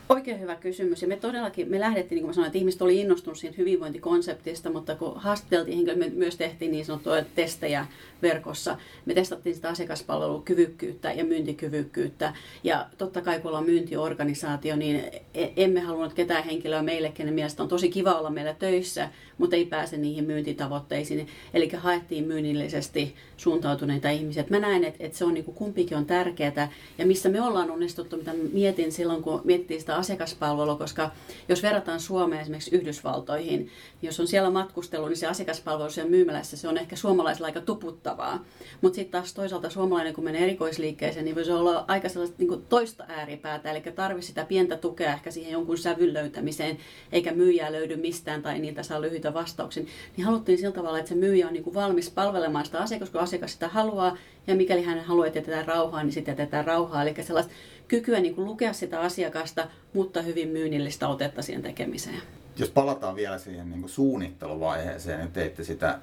Oikein 0.10 0.40
hyvä 0.40 0.56
kysymys. 0.56 1.02
Ja 1.02 1.08
me 1.08 1.16
todellakin, 1.16 1.70
me 1.70 1.80
lähdettiin, 1.80 2.16
niin 2.16 2.24
kuin 2.24 2.30
mä 2.30 2.34
sanoin, 2.34 2.48
että 2.48 2.58
ihmiset 2.58 2.82
oli 2.82 3.00
innostunut 3.00 3.38
siitä 3.38 3.56
hyvinvointikonseptista, 3.58 4.70
mutta 4.70 4.96
kun 4.96 5.14
haastateltiin 5.16 6.00
me 6.00 6.10
myös 6.10 6.36
tehtiin 6.36 6.72
niin 6.72 6.86
sanottuja 6.86 7.26
testejä 7.36 7.86
verkossa. 8.22 8.78
Me 9.06 9.14
testattiin 9.14 9.56
sitä 9.56 9.70
asiakaspalvelukyvykkyyttä 9.70 11.12
ja 11.12 11.26
myyntikyvykkyyttä. 11.26 12.34
Ja 12.64 12.88
totta 12.98 13.22
kai 13.22 13.40
kun 13.40 13.50
ollaan 13.50 13.66
myyntiorganisaatio, 13.66 14.76
niin 14.76 14.96
e- 15.34 15.50
emme 15.56 15.80
halunnut 15.80 16.14
ketään 16.14 16.44
henkilöä 16.44 16.82
meille, 16.82 17.12
kenen 17.12 17.34
mielestä 17.34 17.64
on 17.64 17.70
tosi 17.70 17.90
kiva 17.90 18.14
olla 18.14 18.30
meillä 18.30 18.54
töissä, 18.54 19.10
mutta 19.38 19.56
ei 19.56 19.66
pääse 19.66 19.98
niihin 19.98 20.24
myyntitavoitteisiin. 20.24 21.28
Eli 21.54 21.70
haettiin 21.70 22.24
myynnillisesti 22.24 23.16
suuntautuneita 23.38 24.10
ihmisiä. 24.10 24.46
Mä 24.50 24.60
näen, 24.60 24.84
että, 24.84 25.04
että 25.04 25.18
se 25.18 25.26
on 25.26 25.34
niin 25.34 25.46
kuin 25.46 25.56
kumpikin 25.56 25.98
on 25.98 26.06
tärkeää. 26.06 26.72
Ja 26.98 27.06
missä 27.06 27.30
me 27.30 27.42
ollaan 27.42 27.72
onnistuttu, 27.72 28.18
mitä 28.18 28.34
mietin 28.54 28.92
silloin, 28.92 29.24
kun 29.24 29.42
miettii 29.44 29.80
sitä 29.80 29.93
asiakaspalvelua, 29.96 30.76
koska 30.76 31.12
jos 31.50 31.64
verrataan 31.64 32.00
Suomeen 32.00 32.42
esimerkiksi 32.42 32.76
Yhdysvaltoihin, 32.76 33.60
niin 33.60 33.72
jos 34.02 34.20
on 34.20 34.28
siellä 34.28 34.50
matkustelu, 34.50 35.08
niin 35.08 35.18
se 35.18 35.28
asiakaspalvelu 35.28 35.90
siellä 35.90 36.12
myymälässä, 36.12 36.58
se 36.58 36.68
on 36.68 36.78
ehkä 36.78 36.96
suomalaisilla 36.96 37.48
aika 37.48 37.62
tuputtaa. 37.62 38.46
Mutta 38.82 38.96
sitten 38.96 39.12
taas 39.12 39.34
toisaalta 39.34 39.70
suomalainen, 39.70 40.14
kun 40.14 40.24
menee 40.24 40.44
erikoisliikkeeseen, 40.44 41.26
niin 41.26 41.36
voi 41.36 41.50
olla 41.50 41.86
aika 41.88 42.10
sellaista 42.10 42.36
niin 42.40 42.66
toista 42.70 43.06
ääripäätä, 43.08 43.72
eli 43.72 43.82
tarvitsisi 43.82 44.28
sitä 44.28 44.46
pientä 44.46 44.78
tukea 44.78 45.14
ehkä 45.14 45.32
siihen 45.32 45.52
jonkun 45.52 45.78
sävyn 45.78 46.14
löytämiseen, 46.14 46.78
eikä 47.12 47.32
myyjää 47.32 47.72
löydy 47.72 47.96
mistään 47.96 48.42
tai 48.42 48.60
niitä 48.60 48.84
saa 48.84 49.02
lyhyitä 49.02 49.34
vastauksia. 49.34 49.84
Niin 50.18 50.26
haluttiin 50.26 50.58
sillä 50.58 50.72
tavalla, 50.72 51.00
että 51.00 51.10
se 51.10 51.16
myyjä 51.16 51.48
on 51.48 51.54
niin 51.54 51.74
valmis 51.74 52.10
palvelemaan 52.10 52.66
sitä 52.66 52.80
asiakasta, 52.80 53.12
kun 53.12 53.22
asiakas 53.22 53.54
sitä 53.54 53.68
haluaa, 53.68 54.18
ja 54.48 54.56
mikäli 54.56 54.84
hän 54.84 55.00
haluaa, 55.00 55.28
että 55.28 55.40
jätetään 55.40 55.68
rauhaa, 55.68 56.04
niin 56.04 56.14
sitten 56.14 56.32
jätetään 56.32 56.66
rauhaa. 56.66 57.02
Eli 57.02 57.14
sellaista 57.22 57.54
kykyä 57.88 58.20
niin 58.20 58.36
kuin 58.36 58.46
lukea 58.46 58.74
sitä 58.74 59.00
asiakasta, 59.00 59.68
mutta 59.94 60.22
hyvin 60.22 60.50
myynnillistä 60.50 61.08
otetta 61.08 61.42
siihen 61.42 61.64
tekemiseen. 61.64 62.22
Jos 62.58 62.70
palataan 62.70 63.16
vielä 63.16 63.38
siihen 63.38 63.70
niin 63.70 63.80
kuin 63.80 63.90
suunnitteluvaiheeseen, 63.90 65.20
niin 65.20 65.32
teitte 65.32 65.64
sitä 65.64 66.00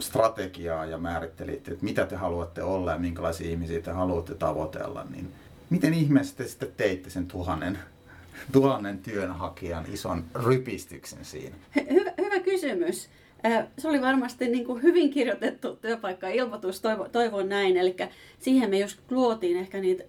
strategiaa 0.00 0.86
ja 0.86 0.98
määrittelitte, 0.98 1.70
että 1.70 1.84
mitä 1.84 2.06
te 2.06 2.16
haluatte 2.16 2.62
olla 2.62 2.92
ja 2.92 2.98
minkälaisia 2.98 3.50
ihmisiä 3.50 3.80
te 3.80 3.90
haluatte 3.90 4.34
tavoitella, 4.34 5.06
niin 5.10 5.32
miten 5.70 5.94
ihmeessä 5.94 6.36
te 6.36 6.48
sitten 6.48 6.68
teitte 6.76 7.10
sen 7.10 7.26
tuhannen, 7.26 7.78
tuhannen 8.52 8.98
työnhakijan 8.98 9.84
ison 9.92 10.24
rypistyksen 10.44 11.24
siinä? 11.24 11.56
Hyvä, 11.90 12.12
hyvä 12.18 12.40
kysymys. 12.40 13.08
Se 13.78 13.88
oli 13.88 14.00
varmasti 14.00 14.48
niin 14.48 14.64
kuin 14.64 14.82
hyvin 14.82 15.10
kirjoitettu 15.10 15.76
työpaikka-ilmoitus, 15.76 16.82
toivon 17.12 17.48
näin. 17.48 17.76
Eli 17.76 17.96
siihen 18.38 18.70
me 18.70 18.78
just 18.78 18.98
luotiin 19.10 19.56
ehkä 19.56 19.80
niitä 19.80 20.04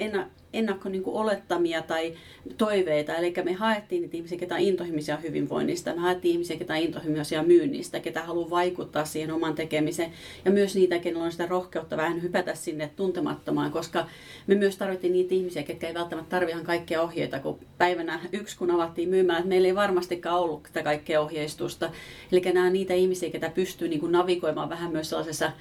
ennakko 0.54 0.89
niin 0.89 1.04
olettamia 1.06 1.82
tai 1.82 2.13
toiveita. 2.58 3.16
Eli 3.16 3.34
me 3.44 3.54
haettiin 3.54 4.01
niitä 4.01 4.18
ihmisiä, 4.18 4.38
ketä 4.38 4.56
on 4.56 4.62
intohimoisia 4.62 5.18
hyvinvoinnista. 5.18 5.94
Me 5.94 6.01
haettiin 6.01 6.32
ihmisiä, 6.32 6.58
ketä 6.58 6.74
on 6.74 6.80
intohimoisia 6.80 7.44
myynnistä, 7.44 8.00
ketä 8.00 8.22
haluaa 8.22 8.50
vaikuttaa 8.50 9.06
siihen 9.06 9.32
oman 9.32 9.56
tekemiseen. 9.56 10.12
Ja 10.46 10.51
myös 10.51 10.75
niitä, 10.75 11.00
kenellä 11.00 11.25
on 11.25 11.32
sitä 11.32 11.46
rohkeutta 11.46 11.98
vähän 11.98 12.22
hypätä 12.22 12.56
sinne 12.56 12.92
tuntemattomaan, 12.96 13.72
koska 13.72 14.08
me 14.48 14.56
myös 14.56 14.77
tarvittiin 14.77 15.13
niitä 15.13 15.36
ihmisiä, 15.36 15.63
ketkä 15.63 15.88
ei 15.88 15.94
välttämättä 15.94 16.30
tarvitse 16.30 16.63
kaikkia 16.63 17.01
ohjeita, 17.01 17.39
kun 17.39 17.60
päivänä 17.77 18.20
yksi, 18.32 18.58
kun 18.58 18.72
avattiin 18.72 19.10
myymään, 19.10 19.39
että 19.39 19.50
meillä 19.50 19.68
ei 19.68 19.75
varmastikaan 19.75 20.39
ollut 20.39 20.63
tätä 20.63 20.84
kaikkea 20.84 21.22
ohjeistusta. 21.22 21.92
Eli 22.32 22.42
nämä 22.54 22.70
niitä 22.70 22.94
ihmisiä, 22.94 23.30
ketä 23.30 23.50
pystyy 23.50 23.88
niin 23.88 24.12
navigoimaan 24.12 24.70
vähän 24.70 24.92
myös 24.92 25.10
sellaisessa 25.10 25.51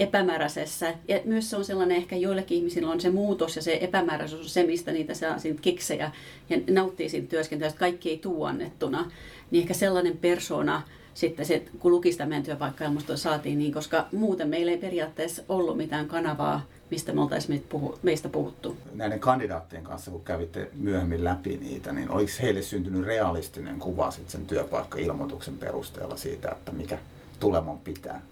epämääräisessä. 0.00 0.94
Ja 1.08 1.20
myös 1.24 1.50
se 1.50 1.56
on 1.56 1.64
sellainen, 1.64 1.96
ehkä 1.96 2.16
joillekin 2.16 2.58
ihmisillä 2.58 2.90
on 2.90 3.00
se 3.00 3.10
muutos 3.10 3.56
ja 3.56 3.62
se 3.62 3.78
epämääräisyys 3.80 4.42
on 4.42 4.48
se, 4.48 4.62
mistä 4.62 4.92
niitä 4.92 5.14
saa 5.14 5.38
siitä 5.38 5.62
kiksejä 5.62 6.10
ja 6.50 6.58
nauttii 6.70 7.08
siitä 7.08 7.28
työskentelystä, 7.28 7.78
kaikki 7.78 8.10
ei 8.10 8.18
tuu 8.18 8.44
annettuna. 8.44 9.10
Niin 9.50 9.62
ehkä 9.62 9.74
sellainen 9.74 10.16
persona, 10.16 10.82
sitten 11.14 11.46
se, 11.46 11.62
kun 11.78 11.92
luki 11.92 12.12
sitä 12.12 12.26
meidän 12.26 12.44
työpaikkailmastoa 12.44 13.16
saatiin, 13.16 13.58
niin 13.58 13.72
koska 13.72 14.06
muuten 14.12 14.48
meillä 14.48 14.72
ei 14.72 14.78
periaatteessa 14.78 15.42
ollut 15.48 15.76
mitään 15.76 16.08
kanavaa, 16.08 16.66
mistä 16.90 17.12
me 17.12 17.20
oltaisiin 17.20 17.64
meistä 18.02 18.28
puhuttu. 18.28 18.76
Näiden 18.94 19.20
kandidaattien 19.20 19.84
kanssa, 19.84 20.10
kun 20.10 20.24
kävitte 20.24 20.70
myöhemmin 20.74 21.24
läpi 21.24 21.56
niitä, 21.56 21.92
niin 21.92 22.10
oliko 22.10 22.32
heille 22.42 22.62
syntynyt 22.62 23.04
realistinen 23.04 23.78
kuva 23.78 24.10
sitten 24.10 24.32
sen 24.32 24.46
työpaikkailmoituksen 24.46 25.58
perusteella 25.58 26.16
siitä, 26.16 26.50
että 26.50 26.72
mikä 26.72 26.98
tuleman 27.40 27.78
pitää? 27.78 28.22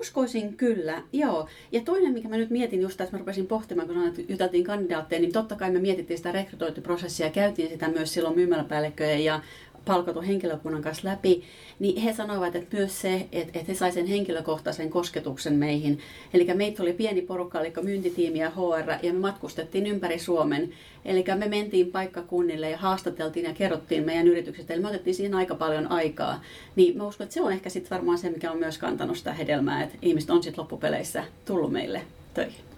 Uskoisin 0.00 0.56
kyllä, 0.56 1.02
joo. 1.12 1.48
Ja 1.72 1.80
toinen, 1.80 2.12
mikä 2.12 2.28
mä 2.28 2.36
nyt 2.36 2.50
mietin 2.50 2.80
just 2.80 2.96
tässä, 2.96 3.12
mä 3.12 3.18
rupesin 3.18 3.46
pohtimaan, 3.46 3.88
kun 3.88 3.96
sanoin, 3.96 4.20
että 4.20 4.32
juteltiin 4.32 4.64
kandidaatteja, 4.64 5.20
niin 5.20 5.32
totta 5.32 5.56
kai 5.56 5.70
me 5.70 5.78
mietittiin 5.78 6.18
sitä 6.18 6.32
rekrytointiprosessia 6.32 7.26
ja 7.26 7.32
käytiin 7.32 7.68
sitä 7.68 7.88
myös 7.88 8.14
silloin 8.14 8.34
myymäläpäällikköjen 8.34 9.24
ja 9.24 9.40
palkatun 9.84 10.24
henkilökunnan 10.24 10.82
kanssa 10.82 11.08
läpi, 11.08 11.44
niin 11.78 12.02
he 12.02 12.12
sanoivat, 12.12 12.56
että 12.56 12.76
myös 12.76 13.00
se, 13.00 13.14
että, 13.32 13.58
että 13.58 13.72
he 13.72 13.74
saivat 13.74 13.94
sen 13.94 14.06
henkilökohtaisen 14.06 14.90
kosketuksen 14.90 15.54
meihin. 15.54 15.98
Eli 16.34 16.54
meitä 16.54 16.82
oli 16.82 16.92
pieni 16.92 17.22
porukka, 17.22 17.60
eli 17.60 17.72
myyntitiimi 17.82 18.38
ja 18.38 18.50
HR, 18.50 19.06
ja 19.06 19.12
me 19.12 19.18
matkustettiin 19.18 19.86
ympäri 19.86 20.18
Suomen. 20.18 20.70
Eli 21.04 21.24
me 21.34 21.48
mentiin 21.48 21.90
paikkakunnille 21.90 22.70
ja 22.70 22.78
haastateltiin 22.78 23.46
ja 23.46 23.52
kerrottiin 23.52 24.04
meidän 24.04 24.28
yrityksestä, 24.28 24.74
eli 24.74 24.82
me 24.82 24.88
otettiin 24.88 25.14
siihen 25.14 25.34
aika 25.34 25.54
paljon 25.54 25.92
aikaa. 25.92 26.42
Niin 26.76 26.96
mä 26.96 27.06
uskon, 27.06 27.24
että 27.24 27.34
se 27.34 27.42
on 27.42 27.52
ehkä 27.52 27.70
sitten 27.70 27.96
varmaan 27.96 28.18
se, 28.18 28.30
mikä 28.30 28.52
on 28.52 28.58
myös 28.58 28.78
kantanut 28.78 29.18
sitä 29.18 29.32
hedelmää, 29.32 29.82
että 29.82 29.98
ihmiset 30.02 30.30
on 30.30 30.42
sitten 30.42 30.62
loppupeleissä 30.62 31.24
tullut 31.44 31.72
meille 31.72 32.02
töihin. 32.34 32.69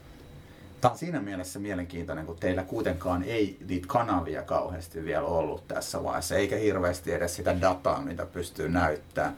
Tämä 0.83 0.93
on 0.93 0.99
siinä 0.99 1.21
mielessä 1.21 1.59
mielenkiintoinen, 1.59 2.27
kun 2.27 2.37
teillä 2.41 2.63
kuitenkaan 2.63 3.23
ei 3.23 3.57
niitä 3.69 3.87
kanavia 3.87 4.43
kauheasti 4.43 5.05
vielä 5.05 5.27
ollut 5.27 5.69
tässä 5.69 6.05
vaiheessa, 6.05 6.37
eikä 6.37 6.57
hirveästi 6.57 7.13
edes 7.13 7.37
sitä 7.37 7.61
dataa, 7.61 8.01
mitä 8.01 8.27
pystyy 8.27 8.69
näyttämään. 8.69 9.37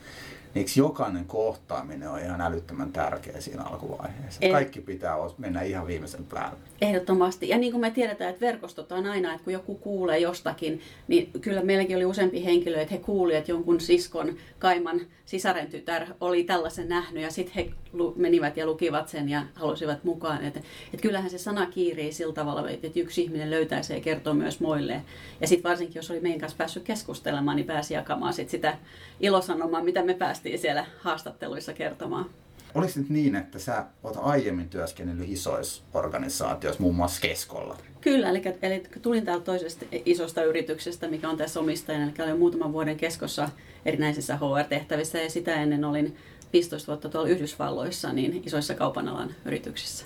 Niin 0.54 0.66
jokainen 0.76 1.24
kohtaaminen 1.24 2.10
on 2.10 2.20
ihan 2.20 2.40
älyttömän 2.40 2.92
tärkeä 2.92 3.40
siinä 3.40 3.62
alkuvaiheessa? 3.62 4.38
Eh. 4.42 4.52
Kaikki 4.52 4.80
pitää 4.80 5.16
mennä 5.38 5.62
ihan 5.62 5.86
viimeisen 5.86 6.24
päälle. 6.24 6.58
Ehdottomasti. 6.80 7.48
Ja 7.48 7.58
niin 7.58 7.72
kuin 7.72 7.80
me 7.80 7.90
tiedetään, 7.90 8.30
että 8.30 8.46
verkostot 8.46 8.92
on 8.92 9.06
aina, 9.06 9.32
että 9.32 9.44
kun 9.44 9.52
joku 9.52 9.74
kuulee 9.74 10.18
jostakin, 10.18 10.80
niin 11.08 11.30
kyllä 11.40 11.62
meilläkin 11.62 11.96
oli 11.96 12.04
useampi 12.04 12.44
henkilö, 12.44 12.80
että 12.80 12.94
he 12.94 13.00
kuulivat, 13.00 13.38
että 13.38 13.52
jonkun 13.52 13.80
siskon 13.80 14.36
kaiman 14.58 15.00
sisaren 15.26 15.66
tytär 15.66 16.06
oli 16.20 16.44
tällaisen 16.44 16.88
nähnyt 16.88 17.22
ja 17.22 17.30
sitten 17.30 17.54
he 17.54 17.83
menivät 18.16 18.56
ja 18.56 18.66
lukivat 18.66 19.08
sen 19.08 19.28
ja 19.28 19.42
halusivat 19.54 20.04
mukaan. 20.04 20.44
Että, 20.44 20.60
että 20.92 21.02
kyllähän 21.02 21.30
se 21.30 21.38
sana 21.38 21.66
kiirii 21.66 22.12
sillä 22.12 22.34
tavalla, 22.34 22.70
että 22.70 23.00
yksi 23.00 23.22
ihminen 23.22 23.50
löytää 23.50 23.82
se 23.82 23.94
ja 23.94 24.00
kertoo 24.00 24.34
myös 24.34 24.60
muille. 24.60 25.02
Ja 25.40 25.46
sitten 25.46 25.70
varsinkin, 25.70 25.96
jos 25.96 26.10
oli 26.10 26.20
meidän 26.20 26.40
kanssa 26.40 26.58
päässyt 26.58 26.82
keskustelemaan, 26.82 27.56
niin 27.56 27.66
pääsi 27.66 27.94
jakamaan 27.94 28.34
sit 28.34 28.50
sitä 28.50 28.78
ilosanomaa, 29.20 29.84
mitä 29.84 30.02
me 30.02 30.14
päästiin 30.14 30.58
siellä 30.58 30.86
haastatteluissa 30.98 31.72
kertomaan. 31.72 32.26
Oliko 32.74 32.92
nyt 32.96 33.08
niin, 33.08 33.36
että 33.36 33.58
sä 33.58 33.84
oot 34.02 34.16
aiemmin 34.20 34.68
työskennellyt 34.68 35.28
isoissa 35.28 35.82
organisaatioissa, 35.94 36.82
muun 36.82 36.94
muassa 36.94 37.20
Keskolla? 37.20 37.76
Kyllä, 38.00 38.30
eli, 38.30 38.42
eli 38.62 38.82
tulin 39.02 39.24
täältä 39.24 39.44
toisesta 39.44 39.84
isosta 40.04 40.42
yrityksestä, 40.42 41.08
mikä 41.08 41.28
on 41.28 41.36
tässä 41.36 41.60
omistajana, 41.60 42.04
eli 42.04 42.24
olin 42.24 42.38
muutaman 42.38 42.72
vuoden 42.72 42.96
keskossa 42.96 43.48
erinäisissä 43.84 44.36
HR-tehtävissä 44.36 45.18
ja 45.18 45.30
sitä 45.30 45.54
ennen 45.54 45.84
olin 45.84 46.16
15 46.54 46.86
vuotta 46.86 47.08
tuolla 47.08 47.28
Yhdysvalloissa 47.28 48.12
niin 48.12 48.42
isoissa 48.46 48.74
kaupanalan 48.74 49.34
yrityksissä. 49.44 50.04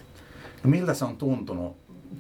No 0.65 0.71
miltä 0.71 0.95
se 0.95 1.05
on 1.05 1.17
tuntunut 1.17 1.77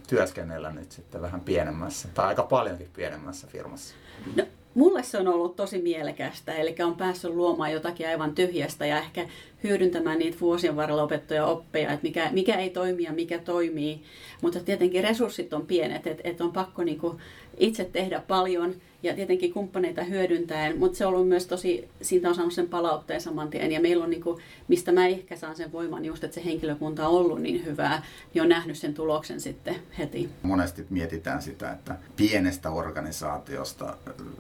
työskennellä 0.09 0.73
nyt 0.73 0.93
sitten 0.93 1.23
vähän 1.23 1.41
pienemmässä, 1.41 2.09
tai 2.15 2.27
aika 2.27 2.43
paljonkin 2.43 2.91
pienemmässä 2.97 3.47
firmassa? 3.47 3.95
No, 4.37 4.45
mulle 4.75 5.03
se 5.03 5.19
on 5.19 5.29
ollut 5.29 5.57
tosi 5.57 5.83
mielekästä, 5.83 6.55
eli 6.55 6.75
on 6.85 6.97
päässyt 6.97 7.31
luomaan 7.31 7.73
jotakin 7.73 8.09
aivan 8.09 8.35
tyhjästä 8.35 8.87
ja 8.87 8.99
ehkä 8.99 9.29
hyödyntämään 9.63 10.19
niitä 10.19 10.41
vuosien 10.41 10.77
varrella 10.77 11.03
opettuja 11.03 11.47
oppeja, 11.47 11.93
että 11.93 12.07
mikä, 12.07 12.31
mikä 12.33 12.57
ei 12.57 12.71
toimi 12.71 13.03
ja 13.03 13.13
mikä 13.13 13.39
toimii. 13.39 14.03
Mutta 14.43 14.61
tietenkin 14.61 15.05
resurssit 15.05 15.53
on 15.53 15.67
pienet, 15.67 16.07
että, 16.07 16.23
että 16.29 16.45
on 16.45 16.53
pakko 16.53 16.85
niinku 16.85 17.17
itse 17.59 17.85
tehdä 17.85 18.23
paljon 18.29 18.75
ja 19.03 19.15
tietenkin 19.15 19.53
kumppaneita 19.53 20.05
hyödyntäen, 20.05 20.79
mutta 20.79 20.99
se 20.99 21.07
on 21.07 21.15
ollut 21.15 21.29
myös 21.29 21.47
tosi, 21.47 21.89
siitä 22.03 22.29
on 22.29 22.35
saanut 22.35 22.53
sen 22.53 22.69
palautteen 22.69 23.21
saman 23.21 23.51
tien. 23.51 23.73
Ja 23.73 23.81
meillä 23.81 24.05
on, 24.05 24.11
niin 24.11 24.23
kuin, 24.23 24.43
mistä 24.69 24.93
mä 24.93 25.07
ehkä 25.07 25.37
saan 25.37 25.57
sen 25.57 25.73
voiman, 25.73 26.05
just 26.05 26.25
että 26.25 26.35
se 26.35 26.45
henkilökunta 26.45 27.09
on 27.09 27.15
ollut 27.15 27.43
niin 27.43 27.65
hyvää, 27.65 28.03
niin 28.35 28.43
on 28.43 28.49
nähnyt 28.49 28.79
sen 28.79 28.95
tuloksen 28.95 29.41
sitten 29.41 29.77
heti. 29.99 30.29
Monesti 30.43 30.87
mietitään 30.91 31.43
sitä, 31.43 31.73
että 31.73 31.97
pienestä 32.17 32.71
organisaatiosta 32.71 33.97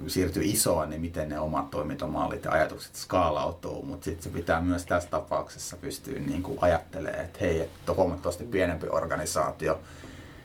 siirtyy 0.06 0.42
isoon, 0.44 0.90
niin 0.90 1.00
miten 1.00 1.28
ne 1.28 1.40
omat 1.40 1.70
toimintamallit 1.70 2.44
ja 2.44 2.50
ajatukset 2.50 2.96
skaalautuu, 2.96 3.82
mutta 3.82 4.04
sitten 4.04 4.22
se 4.22 4.30
pitää 4.30 4.60
myös 4.60 4.86
tässä 5.10 5.22
tapauksessa 5.22 5.76
pystyä 5.76 6.18
niin 6.18 6.42
kuin 6.42 6.58
ajattelemaan, 6.60 7.24
että 7.24 7.38
hei, 7.40 7.60
että 7.60 7.92
on 7.92 7.96
huomattavasti 7.96 8.44
pienempi 8.44 8.86
organisaatio, 8.90 9.80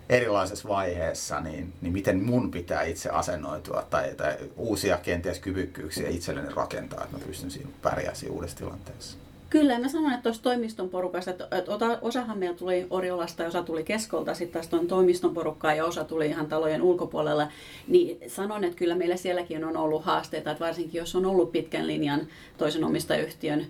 erilaisessa 0.10 0.70
vaiheessa, 0.70 1.40
niin, 1.40 1.74
niin 1.82 1.94
miten 1.94 2.24
mun 2.24 2.52
pitää 2.52 2.84
itse 2.84 3.10
asennoitua 3.10 3.82
tai, 3.90 4.16
tai 4.16 4.38
uusia 4.56 4.98
kenties 4.98 5.40
kyvykkyyksiä 5.40 6.10
itselleni 6.10 6.54
rakentaa, 6.54 7.04
että 7.04 7.18
mä 7.18 7.26
pystyn 7.26 7.52
siinä 7.52 7.70
pärjäämään 7.82 8.30
uudessa 8.30 8.58
tilanteessa. 8.58 9.18
Kyllä, 9.54 9.80
mä 9.80 9.88
sanoin, 9.88 10.14
että 10.14 10.24
tuossa 10.24 10.44
toimiston 10.44 10.90
porukasta, 10.90 11.32
että 11.32 11.72
osahan 12.02 12.38
meillä 12.38 12.58
tuli 12.58 12.88
Oriolasta 12.90 13.44
ja 13.44 13.48
osa 13.48 13.64
tuli 13.64 13.84
Keskolta, 13.84 14.34
sitten 14.34 14.54
taas 14.54 14.68
tuon 14.68 14.88
toimiston 14.88 15.34
porukkaa 15.34 15.74
ja 15.74 15.86
osa 15.86 16.04
tuli 16.04 16.28
ihan 16.28 16.48
talojen 16.48 16.82
ulkopuolella, 16.82 17.48
niin 17.88 18.18
sanon, 18.28 18.64
että 18.64 18.78
kyllä 18.78 18.96
meillä 18.96 19.16
sielläkin 19.16 19.66
on 19.66 19.78
ollut 19.78 20.04
haasteita, 20.04 20.52
että 20.52 20.66
varsinkin 20.66 21.00
jos 21.00 21.16
on 21.16 21.26
ollut 21.26 21.52
pitkän 21.52 21.88
linjan 21.88 22.28
toisen 22.58 22.84
omistajayhtiön 22.84 23.66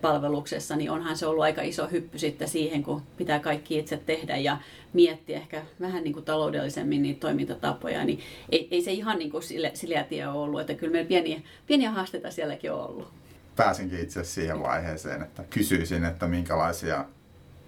palveluksessa, 0.00 0.76
niin 0.76 0.90
onhan 0.90 1.16
se 1.16 1.26
ollut 1.26 1.44
aika 1.44 1.62
iso 1.62 1.88
hyppy 1.92 2.18
sitten 2.18 2.48
siihen, 2.48 2.82
kun 2.82 3.02
pitää 3.16 3.40
kaikki 3.40 3.78
itse 3.78 3.96
tehdä 3.96 4.36
ja 4.36 4.58
miettiä 4.92 5.36
ehkä 5.36 5.62
vähän 5.80 6.04
niin 6.04 6.14
kuin 6.14 6.24
taloudellisemmin 6.24 7.02
niitä 7.02 7.20
toimintatapoja, 7.20 8.04
niin 8.04 8.20
ei, 8.52 8.68
ei 8.70 8.82
se 8.82 8.92
ihan 8.92 9.18
niin 9.18 9.30
kuin 9.30 9.42
sille, 9.42 9.70
sille 9.74 10.06
tie 10.08 10.28
ole 10.28 10.38
ollut, 10.38 10.60
että 10.60 10.74
kyllä 10.74 10.92
meillä 10.92 11.08
pieniä, 11.08 11.40
pieniä 11.66 11.90
haasteita 11.90 12.30
sielläkin 12.30 12.72
on 12.72 12.86
ollut. 12.86 13.19
Pääsinkin 13.56 14.00
itse 14.00 14.24
siihen 14.24 14.62
vaiheeseen, 14.62 15.22
että 15.22 15.42
kysyisin, 15.50 16.04
että 16.04 16.26
minkälaisia 16.28 17.04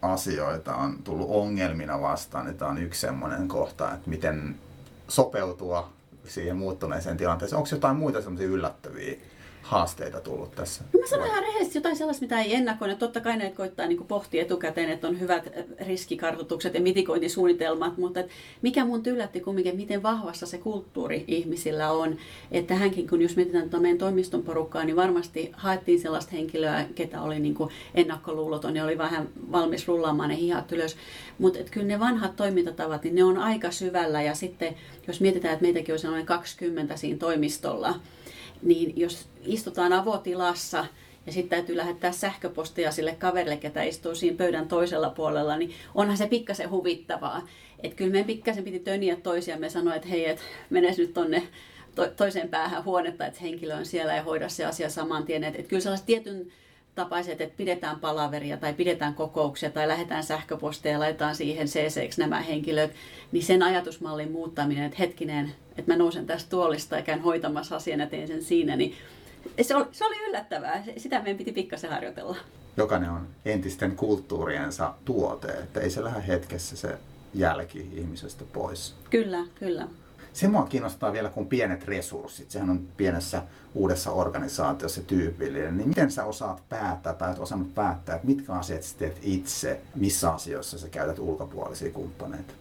asioita 0.03 0.77
on 0.77 1.03
tullut 1.03 1.31
ongelmina 1.31 2.01
vastaan, 2.01 2.49
että 2.49 2.67
on 2.67 2.79
yksi 2.79 3.01
semmoinen 3.01 3.49
kohta, 3.49 3.95
että 3.95 4.11
miten 4.11 4.57
sopeutua 5.09 5.93
siihen 6.27 6.57
muuttuneeseen 6.57 7.17
tilanteeseen. 7.17 7.57
Onko 7.59 7.69
jotain 7.73 7.97
muita 7.97 8.23
semmoisia 8.23 8.49
yllättäviä 8.49 9.17
haasteita 9.63 10.21
tullut 10.21 10.55
tässä? 10.55 10.85
Mä 11.01 11.07
sanon 11.07 11.27
ihan 11.27 11.43
rehellisesti 11.43 11.79
jotain 11.79 11.97
sellaista, 11.97 12.23
mitä 12.23 12.41
ei 12.41 12.55
ennakoida. 12.55 12.97
Totta 12.97 13.21
kai 13.21 13.37
ne 13.37 13.51
koittaa 13.51 13.87
niin 13.87 14.05
pohtia 14.05 14.43
etukäteen, 14.43 14.91
että 14.91 15.09
on 15.09 15.21
hyvät 15.21 15.49
riskikartoitukset 15.87 16.75
ja 16.75 16.81
mitikointisuunnitelmat, 16.81 17.99
mutta 17.99 18.21
et 18.21 18.29
mikä 18.63 18.85
mun 18.85 19.03
yllätti 19.07 19.41
kumminkin, 19.41 19.77
miten 19.77 20.03
vahvassa 20.03 20.47
se 20.47 20.59
kulttuuri 20.59 21.25
ihmisillä 21.29 21.93
on. 21.93 22.17
Että 22.51 22.75
hänkin, 22.75 23.09
kun 23.09 23.23
jos 23.23 23.37
mietitään 23.37 23.63
tuota 23.63 23.83
meidän 23.83 23.99
toimiston 23.99 24.43
porukkaa, 24.43 24.85
niin 24.85 24.97
varmasti 24.97 25.51
haettiin 25.53 26.01
sellaista 26.01 26.33
henkilöä, 26.33 26.87
ketä 26.95 27.23
oli 27.23 27.39
niin 27.39 27.57
ennakkoluuloton 27.95 28.77
ja 28.77 28.85
oli 28.85 28.99
vähän 28.99 29.29
valmis 29.53 29.89
rullaamaan 29.89 30.29
ne 30.29 30.37
hihat 30.37 30.73
ylös. 30.73 30.97
Mutta 31.39 31.59
kyllä 31.71 31.87
ne 31.87 32.01
vanhat 32.01 32.37
toimintatavat, 32.37 33.05
niin 33.05 33.15
ne 33.15 33.25
on 33.25 33.39
aika 33.39 33.71
syvällä 33.71 34.23
ja 34.23 34.35
sitten 34.35 34.75
jos 35.07 35.21
mietitään, 35.21 35.55
että 35.55 35.63
meitäkin 35.63 35.93
olisi 35.93 36.07
noin 36.07 36.27
20 36.27 36.97
siinä 36.97 37.19
toimistolla, 37.19 37.95
niin 38.63 38.93
jos 38.97 39.29
istutaan 39.45 39.93
avotilassa 39.93 40.87
ja 41.27 41.33
sitten 41.33 41.59
täytyy 41.59 41.77
lähettää 41.77 42.13
sähköpostia 42.13 42.93
sille 42.93 43.15
kaverille, 43.19 43.57
ketä 43.57 43.83
istuu 43.83 44.15
siinä 44.15 44.37
pöydän 44.37 44.69
toisella 44.69 45.11
puolella, 45.11 45.57
niin 45.57 45.75
onhan 45.95 46.17
se 46.17 46.27
pikkasen 46.27 46.71
huvittavaa. 46.71 47.49
Että 47.83 47.97
kyllä 47.97 48.11
meidän 48.11 48.27
pikkasen 48.27 48.65
piti 48.65 48.79
töniä 48.79 49.17
toisiamme 49.17 49.67
ja 49.67 49.71
sanoa, 49.71 49.95
että 49.95 50.09
hei, 50.09 50.29
että 50.29 50.43
menes 50.71 50.99
nyt 50.99 51.15
tonne 51.15 51.43
to- 51.95 52.09
toiseen 52.09 52.49
päähän 52.49 52.85
huonetta, 52.85 53.27
että 53.27 53.41
henkilö 53.41 53.77
on 53.77 53.87
siellä 53.87 54.15
ja 54.15 54.23
hoida 54.23 54.49
se 54.49 54.65
asia 54.65 54.91
saman 54.91 55.25
tien. 55.25 55.45
Että, 55.45 55.59
että 55.59 55.69
kyllä 55.69 55.83
sellaiset 55.83 56.07
tietyn 56.07 56.53
tapaiset, 56.95 57.41
että 57.41 57.57
pidetään 57.57 58.01
palaveria 58.01 58.57
tai 58.57 58.75
pidetään 58.75 59.15
kokouksia 59.15 59.71
tai 59.71 59.89
lähetään 59.89 60.25
sähköpostia 60.25 60.93
ja 60.93 60.99
laitetaan 60.99 61.37
siihen 61.37 61.67
cc 61.67 62.19
nämä 62.19 62.41
henkilöt, 62.41 62.91
niin 63.33 63.45
sen 63.45 63.63
ajatusmallin 63.63 64.33
muuttaminen, 64.33 64.85
että 64.85 64.99
hetkinen, 64.99 65.55
että 65.77 65.93
mä 65.93 65.99
nousen 65.99 66.27
tästä 66.27 66.51
tuolista 66.51 66.97
ja 66.97 67.03
käyn 67.03 67.23
hoitamassa 67.23 67.77
asian 67.77 68.01
ja 68.01 68.07
teen 68.07 68.29
sen 68.29 68.43
siinä, 68.43 68.77
niin 68.77 68.95
se 69.63 69.77
oli, 69.77 69.87
se 69.93 70.07
oli 70.07 70.29
yllättävää. 70.29 70.85
Sitä 70.97 71.23
meidän 71.23 71.39
piti 71.39 71.53
pikkasen 71.53 71.91
harjoitella. 71.91 72.37
Jokainen 72.77 73.11
on 73.11 73.29
entisten 73.45 73.97
kulttuuriensa 73.97 74.95
tuote, 75.05 75.49
että 75.49 75.81
ei 75.81 75.91
se 75.91 76.05
lähde 76.05 76.27
hetkessä 76.27 76.77
se 76.77 76.99
jälki 77.35 77.89
ihmisestä 77.93 78.45
pois. 78.53 78.95
Kyllä, 79.11 79.47
kyllä. 79.55 79.89
Se 80.33 80.49
mua 80.49 80.63
kiinnostaa 80.63 81.13
vielä, 81.13 81.29
kun 81.29 81.47
pienet 81.47 81.85
resurssit, 81.85 82.51
sehän 82.51 82.71
on 82.71 82.81
pienessä 82.97 83.43
uudessa 83.75 84.11
organisaatiossa 84.11 85.03
tyypillinen, 85.03 85.77
niin 85.77 85.89
miten 85.89 86.11
sä 86.11 86.25
osaat 86.25 86.63
päättää 86.69 87.15
tai 87.15 87.33
et 87.33 87.39
osannut 87.39 87.75
päättää, 87.75 88.15
että 88.15 88.27
mitkä 88.27 88.53
asiat 88.53 88.83
sä 88.83 88.99
teet 88.99 89.19
itse, 89.23 89.81
missä 89.95 90.31
asioissa 90.31 90.79
sä 90.79 90.89
käytät 90.89 91.19
ulkopuolisia 91.19 91.93
kumppaneita? 91.93 92.53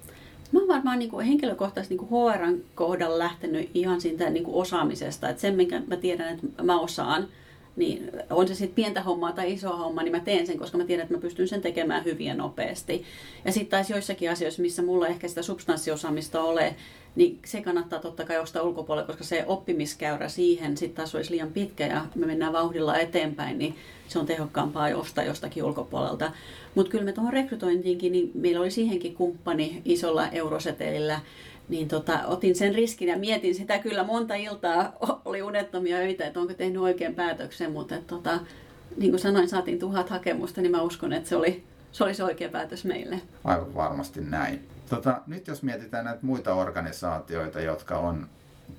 Mä 0.51 0.59
oon 0.59 0.67
varmaan 0.67 0.99
niin 0.99 1.11
kuin 1.11 1.27
henkilökohtaisesti 1.27 1.95
niin 1.95 2.07
kuin 2.07 2.33
HRn 2.33 2.57
kohdalla 2.75 3.19
lähtenyt 3.19 3.69
ihan 3.73 4.01
siitä 4.01 4.29
niin 4.29 4.43
kuin 4.43 4.55
osaamisesta, 4.55 5.29
että 5.29 5.41
sen 5.41 5.55
minkä 5.55 5.81
mä 5.87 5.95
tiedän, 5.95 6.33
että 6.33 6.63
mä 6.63 6.79
osaan, 6.79 7.27
niin 7.75 8.11
on 8.29 8.47
se 8.47 8.55
sitten 8.55 8.75
pientä 8.75 9.01
hommaa 9.01 9.31
tai 9.31 9.53
isoa 9.53 9.77
hommaa, 9.77 10.03
niin 10.03 10.11
mä 10.11 10.19
teen 10.19 10.47
sen, 10.47 10.57
koska 10.59 10.77
mä 10.77 10.85
tiedän, 10.85 11.03
että 11.03 11.13
mä 11.13 11.21
pystyn 11.21 11.47
sen 11.47 11.61
tekemään 11.61 12.05
hyvin 12.05 12.27
ja 12.27 12.35
nopeasti. 12.35 13.03
Ja 13.45 13.51
sitten 13.51 13.71
taas 13.71 13.89
joissakin 13.89 14.31
asioissa, 14.31 14.61
missä 14.61 14.81
mulla 14.81 15.07
ehkä 15.07 15.27
sitä 15.27 15.41
substanssiosaamista 15.41 16.41
ole, 16.41 16.75
niin 17.15 17.39
se 17.45 17.61
kannattaa 17.61 17.99
totta 17.99 18.25
kai 18.25 18.37
ostaa 18.37 18.63
ulkopuolelle, 18.63 19.07
koska 19.07 19.23
se 19.23 19.45
oppimiskäyrä 19.47 20.29
siihen 20.29 20.77
sitten 20.77 20.95
taas 20.95 21.15
olisi 21.15 21.31
liian 21.31 21.51
pitkä 21.51 21.87
ja 21.87 22.05
me 22.15 22.25
mennään 22.25 22.53
vauhdilla 22.53 22.97
eteenpäin, 22.97 23.57
niin 23.57 23.75
se 24.07 24.19
on 24.19 24.25
tehokkaampaa 24.25 24.95
ostaa 24.95 25.23
jostakin 25.23 25.63
ulkopuolelta. 25.63 26.31
Mutta 26.75 26.91
kyllä 26.91 27.05
me 27.05 27.11
tuohon 27.11 27.33
rekrytointiinkin, 27.33 28.11
niin 28.11 28.31
meillä 28.33 28.61
oli 28.61 28.71
siihenkin 28.71 29.15
kumppani 29.15 29.81
isolla 29.85 30.27
eurosetelillä, 30.27 31.19
niin 31.69 31.87
tota, 31.87 32.19
otin 32.27 32.55
sen 32.55 32.75
riskin 32.75 33.07
ja 33.07 33.17
mietin 33.17 33.55
sitä 33.55 33.79
kyllä 33.79 34.03
monta 34.03 34.35
iltaa, 34.35 34.93
oli 35.25 35.41
unettomia 35.41 35.97
öitä, 35.97 36.27
että 36.27 36.39
onko 36.39 36.53
tehnyt 36.53 36.81
oikein 36.81 37.15
päätöksen, 37.15 37.71
mutta 37.71 37.95
tota, 38.07 38.39
niin 38.97 39.11
kuin 39.11 39.19
sanoin, 39.19 39.49
saatiin 39.49 39.79
tuhat 39.79 40.09
hakemusta, 40.09 40.61
niin 40.61 40.71
mä 40.71 40.81
uskon, 40.81 41.13
että 41.13 41.29
se 41.29 41.35
oli 41.35 41.63
se, 41.91 42.03
oli 42.03 42.13
se 42.13 42.23
oikea 42.23 42.49
päätös 42.49 42.85
meille. 42.85 43.21
Aivan 43.43 43.75
varmasti 43.75 44.21
näin. 44.21 44.67
Tota, 44.91 45.21
nyt 45.27 45.48
jos 45.48 45.63
mietitään 45.63 46.05
näitä 46.05 46.19
muita 46.21 46.53
organisaatioita, 46.53 47.62
jotka 47.62 47.98
on 47.98 48.27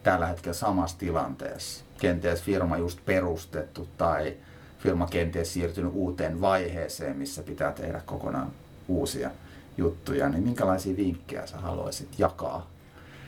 tällä 0.02 0.26
hetkellä 0.26 0.54
samassa 0.54 0.99
tilanteessa, 0.99 1.85
kenties 2.00 2.42
firma 2.42 2.76
just 2.76 2.99
perustettu 3.04 3.88
tai 3.99 4.37
firma 4.78 5.07
kenties 5.07 5.52
siirtynyt 5.52 5.92
uuteen 5.95 6.40
vaiheeseen, 6.40 7.16
missä 7.16 7.42
pitää 7.42 7.73
tehdä 7.73 8.00
kokonaan 8.07 8.52
uusia 8.88 9.31
juttuja, 9.76 10.28
niin 10.28 10.42
minkälaisia 10.42 10.97
vinkkejä 10.97 11.47
sä 11.47 11.57
haluaisit 11.57 12.19
jakaa 12.19 12.71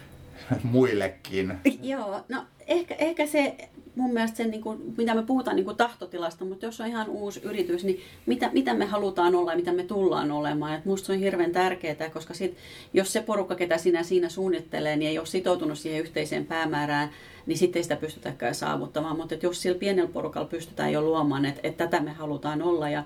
muillekin? 0.63 1.59
Joo, 1.83 2.25
no 2.29 2.47
ehkä, 2.67 2.95
ehkä 2.95 3.27
se 3.27 3.57
mun 3.97 4.13
mielestä 4.13 4.37
se, 4.37 4.45
niin 4.45 4.63
kuin, 4.63 4.95
mitä 4.97 5.15
me 5.15 5.23
puhutaan 5.23 5.57
niin 5.57 5.65
kuin 5.65 5.77
tahtotilasta, 5.77 6.45
mutta 6.45 6.67
jos 6.67 6.81
on 6.81 6.87
ihan 6.87 7.09
uusi 7.09 7.41
yritys, 7.43 7.85
niin 7.85 8.01
mitä, 8.27 8.51
mitä 8.53 8.75
me 8.75 8.85
halutaan 8.85 9.35
olla 9.35 9.53
ja 9.53 9.57
mitä 9.57 9.73
me 9.73 9.85
tullaan 9.85 10.31
olemaan. 10.31 10.75
Et 10.75 10.85
musta 10.85 11.07
se 11.07 11.13
on 11.13 11.19
hirveän 11.19 11.53
tärkeää, 11.53 12.11
koska 12.13 12.35
sit, 12.35 12.57
jos 12.93 13.13
se 13.13 13.23
porukka, 13.23 13.55
ketä 13.55 13.79
sinä 13.79 14.03
siinä 14.03 14.29
suunnittelee, 14.29 14.97
niin 14.97 15.09
ei 15.09 15.19
ole 15.19 15.27
sitoutunut 15.27 15.79
siihen 15.79 16.01
yhteiseen 16.01 16.47
päämäärään, 16.47 17.11
niin 17.47 17.59
sitten 17.59 17.81
ei 17.81 17.83
sitä 17.83 17.97
pystytäkään 17.97 18.55
saavuttamaan. 18.55 19.17
Mutta 19.17 19.35
jos 19.43 19.63
sillä 19.63 19.79
pienellä 19.79 20.11
porukalla 20.13 20.49
pystytään 20.49 20.93
jo 20.93 21.03
luomaan, 21.03 21.45
että, 21.45 21.61
että 21.63 21.85
tätä 21.85 22.03
me 22.03 22.13
halutaan 22.13 22.63
olla. 22.63 22.89
Ja 22.89 23.05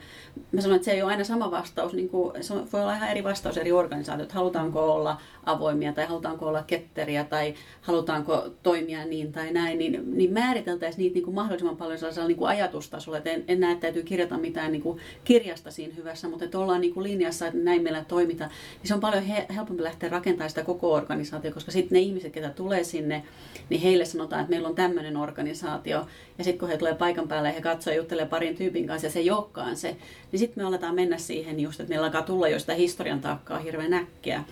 mä 0.53 0.61
sanon, 0.61 0.77
että 0.77 0.85
se 0.85 0.93
ei 0.93 1.03
ole 1.03 1.11
aina 1.11 1.25
sama 1.25 1.51
vastaus, 1.51 1.93
niin 1.93 2.09
kuin, 2.09 2.45
se 2.45 2.55
voi 2.55 2.81
olla 2.81 2.95
ihan 2.95 3.11
eri 3.11 3.25
vastaus 3.25 3.57
eri 3.57 3.73
organisaatiot. 3.73 4.33
Halutaanko 4.33 4.95
olla 4.95 5.21
avoimia 5.47 5.93
tai 5.93 6.07
halutaanko 6.07 6.47
olla 6.47 6.63
ketteriä 6.63 7.25
tai 7.25 7.55
halutaanko 7.81 8.49
toimia 8.63 9.05
niin 9.05 9.33
tai 9.33 9.48
näin, 9.53 9.79
niin, 9.79 10.17
niin 10.17 10.33
määriteltäisiin 10.33 10.99
niitä 11.03 11.15
niin 11.15 11.25
kuin 11.25 11.35
mahdollisimman 11.35 11.77
paljon 11.77 11.99
sellaisella 11.99 12.29
niin 12.29 12.39
kuin 12.39 12.49
ajatustasolla. 12.49 13.19
Että 13.19 13.31
en, 13.31 13.45
en 13.49 13.61
näe, 13.61 13.73
että 13.73 13.83
täytyy 13.83 14.03
kirjata 14.03 14.39
mitään 14.39 14.73
niin 14.73 14.83
kuin 14.83 14.99
kirjasta 15.25 15.71
siinä 15.71 15.95
hyvässä, 15.95 16.29
mutta 16.29 16.45
että 16.45 16.59
ollaan 16.59 16.81
niin 16.81 16.95
kuin 16.95 17.05
linjassa, 17.05 17.47
että 17.47 17.59
näin 17.59 17.83
meillä 17.83 18.05
toimitaan. 18.09 18.51
Niin 18.51 18.89
se 18.89 18.95
on 18.95 19.01
paljon 19.01 19.23
he, 19.23 19.47
helpompi 19.55 19.83
lähteä 19.83 20.09
rakentamaan 20.09 20.51
sitä 20.51 20.65
koko 20.65 20.93
organisaatiota, 20.93 21.55
koska 21.55 21.71
sitten 21.71 21.97
ne 21.97 22.01
ihmiset, 22.01 22.33
ketä 22.33 22.51
tulee 22.51 22.85
sinne, 22.85 23.23
niin 23.71 23.81
heille 23.81 24.05
sanotaan, 24.05 24.41
että 24.41 24.51
meillä 24.51 24.69
on 24.69 24.75
tämmöinen 24.75 25.17
organisaatio. 25.17 26.07
Ja 26.39 26.45
sitten 26.45 26.59
kun 26.59 26.69
he 26.69 26.77
tulee 26.77 26.95
paikan 26.95 27.29
päälle 27.29 27.49
ja 27.49 27.55
he 27.55 27.61
katsoo 27.61 27.93
ja 27.93 27.97
juttelee 27.97 28.27
parin 28.27 28.57
tyypin 28.57 28.87
kanssa 28.87 29.07
ja 29.07 29.11
se 29.11 29.19
ei 29.19 29.31
olekaan 29.31 29.77
se, 29.77 29.97
niin 30.33 30.41
sitten 30.41 30.65
me 30.65 30.67
aletaan 30.67 30.95
mennä 30.95 31.19
siihen 31.19 31.61
just, 31.61 31.81
että 31.81 31.89
meillä 31.89 32.07
alkaa 32.07 32.23
tulla 32.23 32.49
jo 32.49 32.59
sitä 32.59 32.75
historian 32.75 33.21
taakkaa 33.21 33.59
hirveän 33.59 33.95
äkkiä. 33.95 34.45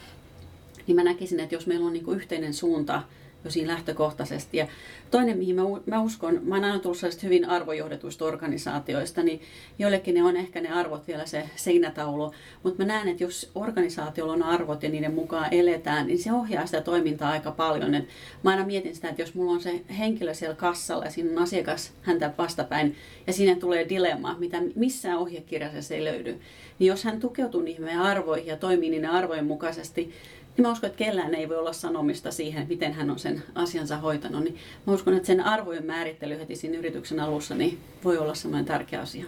Niin 0.86 0.96
mä 0.96 1.04
näkisin, 1.04 1.40
että 1.40 1.54
jos 1.54 1.66
meillä 1.66 1.86
on 1.86 1.92
niin 1.92 2.12
yhteinen 2.14 2.54
suunta, 2.54 3.02
jo 3.44 3.50
siinä 3.50 3.72
lähtökohtaisesti. 3.72 4.56
Ja 4.56 4.66
toinen, 5.10 5.38
mihin 5.38 5.56
mä, 5.56 5.62
mä 5.86 6.00
uskon, 6.00 6.40
mä 6.42 6.54
oon 6.54 6.64
aina 6.64 6.78
tullut 6.78 7.22
hyvin 7.22 7.44
arvojohdetuista 7.44 8.24
organisaatioista, 8.24 9.22
niin 9.22 9.40
joillekin 9.78 10.14
ne 10.14 10.22
on 10.22 10.36
ehkä 10.36 10.60
ne 10.60 10.68
arvot 10.68 11.08
vielä 11.08 11.26
se 11.26 11.50
seinätaulu, 11.56 12.34
mutta 12.62 12.82
mä 12.82 12.88
näen, 12.88 13.08
että 13.08 13.24
jos 13.24 13.50
organisaatiolla 13.54 14.32
on 14.32 14.42
arvot 14.42 14.82
ja 14.82 14.88
niiden 14.88 15.14
mukaan 15.14 15.54
eletään, 15.54 16.06
niin 16.06 16.18
se 16.18 16.32
ohjaa 16.32 16.66
sitä 16.66 16.80
toimintaa 16.80 17.30
aika 17.30 17.50
paljon. 17.50 17.94
Et 17.94 18.08
mä 18.42 18.50
aina 18.50 18.66
mietin 18.66 18.94
sitä, 18.94 19.08
että 19.08 19.22
jos 19.22 19.34
mulla 19.34 19.52
on 19.52 19.60
se 19.60 19.80
henkilö 19.98 20.34
siellä 20.34 20.56
kassalla 20.56 21.04
ja 21.04 21.10
siinä 21.10 21.30
on 21.30 21.42
asiakas 21.42 21.92
häntä 22.02 22.32
vastapäin 22.38 22.96
ja 23.26 23.32
siinä 23.32 23.60
tulee 23.60 23.88
dilemma, 23.88 24.36
mitä 24.38 24.62
missään 24.74 25.18
ohjekirjassa 25.18 25.82
se 25.82 25.94
ei 25.94 26.04
löydy, 26.04 26.40
niin 26.78 26.88
jos 26.88 27.04
hän 27.04 27.20
tukeutuu 27.20 27.60
niihin 27.60 27.84
meidän 27.84 28.02
arvoihin 28.02 28.46
ja 28.46 28.56
toimii 28.56 28.90
niiden 28.90 29.10
arvojen 29.10 29.46
mukaisesti, 29.46 30.12
niin 30.56 30.66
mä 30.66 30.72
uskon, 30.72 30.90
että 30.90 31.04
kellään 31.04 31.34
ei 31.34 31.48
voi 31.48 31.56
olla 31.56 31.72
sanomista 31.72 32.30
siihen, 32.30 32.66
miten 32.68 32.92
hän 32.92 33.10
on 33.10 33.18
sen 33.18 33.35
asiansa 33.54 33.96
hoitanut. 33.96 34.44
Niin 34.44 34.56
mä 34.86 34.92
uskon, 34.92 35.14
että 35.14 35.26
sen 35.26 35.40
arvojen 35.40 35.86
määrittely 35.86 36.38
heti 36.38 36.56
siinä 36.56 36.78
yrityksen 36.78 37.20
alussa 37.20 37.54
niin 37.54 37.78
voi 38.04 38.18
olla 38.18 38.34
semmoinen 38.34 38.64
tärkeä 38.64 39.00
asia. 39.00 39.24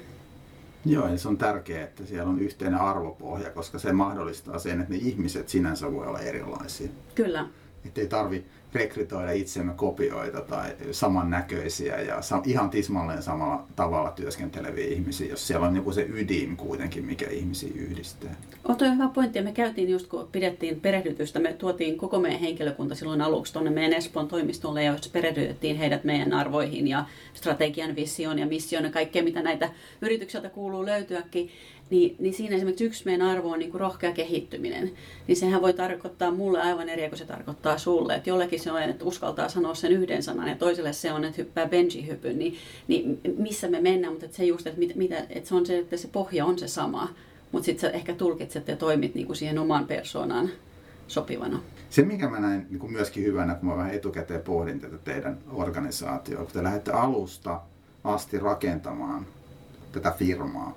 Joo, 0.87 1.09
ja 1.09 1.18
se 1.18 1.29
on 1.29 1.38
tärkeää, 1.38 1.85
että 1.85 2.07
siellä 2.07 2.31
on 2.31 2.40
yhteinen 2.40 2.81
arvopohja, 2.81 3.51
koska 3.51 3.79
se 3.79 3.92
mahdollistaa 3.92 4.59
sen, 4.59 4.81
että 4.81 4.92
ne 4.92 4.99
ihmiset 4.99 5.49
sinänsä 5.49 5.92
voi 5.92 6.07
olla 6.07 6.21
erilaisia. 6.21 6.88
Kyllä. 7.14 7.47
Että 7.85 8.01
ei 8.01 8.07
tarvi 8.07 8.44
rekrytoida 8.72 9.31
itsemme 9.31 9.72
kopioita 9.76 10.40
tai 10.40 10.70
samannäköisiä 10.90 12.00
ja 12.00 12.20
ihan 12.46 12.70
tismalleen 12.70 13.22
samalla 13.22 13.64
tavalla 13.76 14.11
työskenteleviä 14.11 14.87
ihmisiä, 14.87 15.28
jos 15.28 15.46
siellä 15.46 15.66
on 15.66 15.76
joku 15.76 15.92
se 15.92 16.07
ydin 16.12 16.57
kuitenkin, 16.57 17.04
mikä 17.04 17.31
ihmisiä 17.31 17.70
yhdistää. 17.74 18.35
On 18.64 18.76
toi 18.76 18.92
hyvä 18.94 19.09
pointti. 19.14 19.40
Me 19.40 19.52
käytiin 19.52 19.90
just 19.90 20.07
kun 20.07 20.28
pidettiin 20.33 20.81
perehdytystä, 20.81 21.38
me 21.38 21.52
tuotiin 21.52 21.98
koko 21.98 22.18
meidän 22.20 22.40
henkilökunta 22.40 22.94
silloin 22.94 23.20
aluksi 23.20 23.52
tuonne 23.52 23.70
meidän 23.70 23.92
Espoon 23.92 24.28
toimistolle 24.28 24.83
ja 24.83 24.96
perehdytettiin 25.12 25.76
heidät 25.76 26.04
meidän 26.04 26.33
arvoihin 26.33 26.88
ja 26.88 27.04
strategian, 27.35 27.96
visioon 27.96 28.38
ja 28.38 28.46
mission 28.46 28.85
ja 28.85 28.90
kaikkea, 28.90 29.22
mitä 29.22 29.42
näitä 29.42 29.70
yritykseltä 30.02 30.48
kuuluu 30.48 30.87
löytyäkin 30.87 31.50
niin, 31.90 32.16
niin 32.18 32.35
siinä 32.35 32.57
esimerkiksi 32.57 32.85
yksi 32.85 33.04
meidän 33.04 33.26
arvo 33.26 33.50
on 33.50 33.59
niin 33.59 33.70
kuin 33.70 33.81
rohkea 33.81 34.12
kehittyminen. 34.12 34.92
Niin 35.26 35.37
sehän 35.37 35.62
voi 35.62 35.72
tarkoittaa 35.72 36.31
mulle 36.31 36.61
aivan 36.62 36.88
eri 36.88 37.09
kuin 37.09 37.18
se 37.18 37.24
tarkoittaa 37.24 37.78
sulle. 37.78 38.14
Että 38.14 38.31
jollekin 38.31 38.58
se 38.59 38.73
on, 38.73 38.83
että 38.83 39.05
uskaltaa 39.05 39.49
sanoa 39.49 39.75
sen 39.75 39.92
yhden 39.92 40.23
sanan 40.23 40.49
ja 40.49 40.57
toiselle 40.57 40.92
se 40.92 41.12
on, 41.12 41.25
että 41.25 41.42
hyppää 41.42 41.66
benji-hypyn. 41.66 42.38
Niin, 42.38 42.57
niin 42.88 43.21
missä 43.38 43.68
me 43.68 43.81
mennään, 43.81 44.12
mutta 44.12 44.27
se 44.31 44.44
just, 44.44 44.66
että, 44.66 44.81
mitä, 44.94 45.27
että 45.31 45.49
se 45.49 45.55
on 45.55 45.66
se, 45.66 45.79
että 45.79 45.97
se 45.97 46.09
pohja 46.09 46.47
on 46.47 46.59
se 46.59 46.68
sama. 46.68 47.09
Mutta 47.53 47.66
sitten 47.66 47.90
sä 47.90 47.97
ehkä 47.97 48.14
tulkitset 48.14 48.68
ja 48.68 48.77
toimit 48.77 49.14
niin 49.14 49.27
kuin 49.27 49.37
siihen 49.37 49.59
omaan 49.59 49.87
persoonaan 49.87 50.51
sopivana. 51.09 51.61
Se, 51.90 52.03
mikä 52.03 52.29
mä 52.29 52.40
näin 52.40 52.66
niin 52.71 52.79
kuin 52.79 52.92
myöskin 52.92 53.25
hyvänä, 53.25 53.55
kun 53.55 53.68
mä 53.68 53.77
vähän 53.77 53.94
etukäteen 53.94 54.40
pohdin 54.40 54.81
tätä 54.81 54.99
teidän 54.99 55.38
organisaatioa, 55.53 56.44
kun 56.44 56.53
te 56.53 56.62
lähdette 56.62 56.92
alusta 56.92 57.61
asti 58.05 58.38
rakentamaan 58.38 59.27
tätä 59.92 60.14
firmaa, 60.18 60.77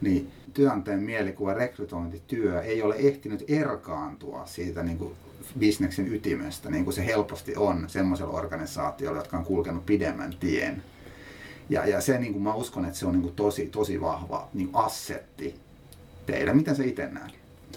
niin 0.00 0.30
työnantajan 0.54 1.00
mielikuva 1.00 1.54
rekrytointityö 1.54 2.62
ei 2.62 2.82
ole 2.82 2.94
ehtinyt 2.98 3.44
erkaantua 3.48 4.46
siitä 4.46 4.82
niin 4.82 4.98
kuin 4.98 5.14
bisneksen 5.58 6.14
ytimestä, 6.14 6.70
niin 6.70 6.84
kuin 6.84 6.94
se 6.94 7.06
helposti 7.06 7.56
on 7.56 7.84
semmoisella 7.88 8.32
organisaatiolla, 8.32 9.18
jotka 9.18 9.36
on 9.36 9.44
kulkenut 9.44 9.86
pidemmän 9.86 10.34
tien. 10.40 10.82
Ja, 11.70 11.86
ja 11.86 12.00
se, 12.00 12.18
niin 12.18 12.32
kuin 12.32 12.42
mä 12.42 12.54
uskon, 12.54 12.84
että 12.84 12.98
se 12.98 13.06
on 13.06 13.12
niin 13.12 13.22
kuin 13.22 13.34
tosi, 13.34 13.66
tosi 13.66 14.00
vahva 14.00 14.48
niin 14.54 14.68
kuin 14.68 14.84
assetti 14.84 15.54
teille. 16.26 16.54
Miten 16.54 16.76
se 16.76 16.84
itse 16.84 17.06
näet? 17.06 17.32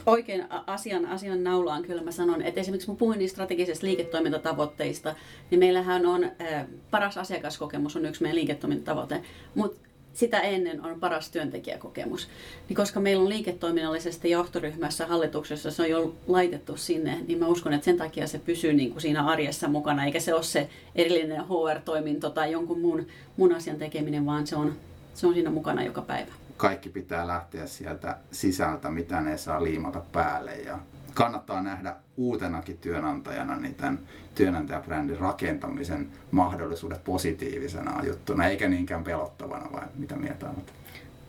Oikein 0.05 0.45
asian, 0.67 1.05
asian 1.05 1.43
naulaan 1.43 1.83
kyllä 1.83 2.01
mä 2.01 2.11
sanon, 2.11 2.41
että 2.41 2.59
esimerkiksi 2.61 2.87
kun 2.87 2.97
puhuin 2.97 3.19
niistä 3.19 3.35
strategisista 3.35 3.85
liiketoimintatavoitteista, 3.85 5.15
niin 5.51 5.59
meillähän 5.59 6.05
on 6.05 6.23
äh, 6.23 6.65
paras 6.91 7.17
asiakaskokemus 7.17 7.95
on 7.95 8.05
yksi 8.05 8.21
meidän 8.21 8.35
liiketoimintatavoite, 8.35 9.21
mutta 9.55 9.86
sitä 10.17 10.39
ennen 10.39 10.85
on 10.85 10.99
paras 10.99 11.29
työntekijäkokemus. 11.29 12.27
Niin 12.69 12.77
koska 12.77 12.99
meillä 12.99 13.23
on 13.23 13.29
liiketoiminnallisesti 13.29 14.29
johtoryhmässä 14.29 15.05
hallituksessa, 15.05 15.71
se 15.71 15.81
on 15.81 15.89
jo 15.89 16.15
laitettu 16.27 16.77
sinne, 16.77 17.17
niin 17.27 17.39
mä 17.39 17.47
uskon, 17.47 17.73
että 17.73 17.85
sen 17.85 17.97
takia 17.97 18.27
se 18.27 18.39
pysyy 18.39 18.73
niin 18.73 18.91
kuin 18.91 19.01
siinä 19.01 19.25
arjessa 19.25 19.67
mukana, 19.67 20.05
eikä 20.05 20.19
se 20.19 20.33
ole 20.33 20.43
se 20.43 20.69
erillinen 20.95 21.43
HR-toiminto 21.45 22.29
tai 22.29 22.51
jonkun 22.51 22.79
muun, 22.79 23.07
muun 23.37 23.53
asian 23.53 23.77
tekeminen, 23.77 24.25
vaan 24.25 24.47
se 24.47 24.55
on, 24.55 24.75
se 25.13 25.27
on 25.27 25.33
siinä 25.33 25.49
mukana 25.49 25.83
joka 25.83 26.01
päivä. 26.01 26.31
Kaikki 26.57 26.89
pitää 26.89 27.27
lähteä 27.27 27.67
sieltä 27.67 28.17
sisältä, 28.31 28.89
mitä 28.89 29.21
ne 29.21 29.37
saa 29.37 29.63
liimata 29.63 30.01
päälle 30.11 30.55
ja 30.55 30.79
kannattaa 31.13 31.61
nähdä 31.61 31.95
uutenakin 32.17 32.77
työnantajana 32.77 33.55
niin 33.55 33.75
tämän 33.75 33.99
työnantajabrändin 34.35 35.19
rakentamisen 35.19 36.07
mahdollisuudet 36.31 37.03
positiivisena 37.03 38.05
juttuna, 38.05 38.47
eikä 38.47 38.69
niinkään 38.69 39.03
pelottavana, 39.03 39.71
vai 39.71 39.83
mitä 39.95 40.15
mieltä 40.15 40.45
olet? 40.45 40.73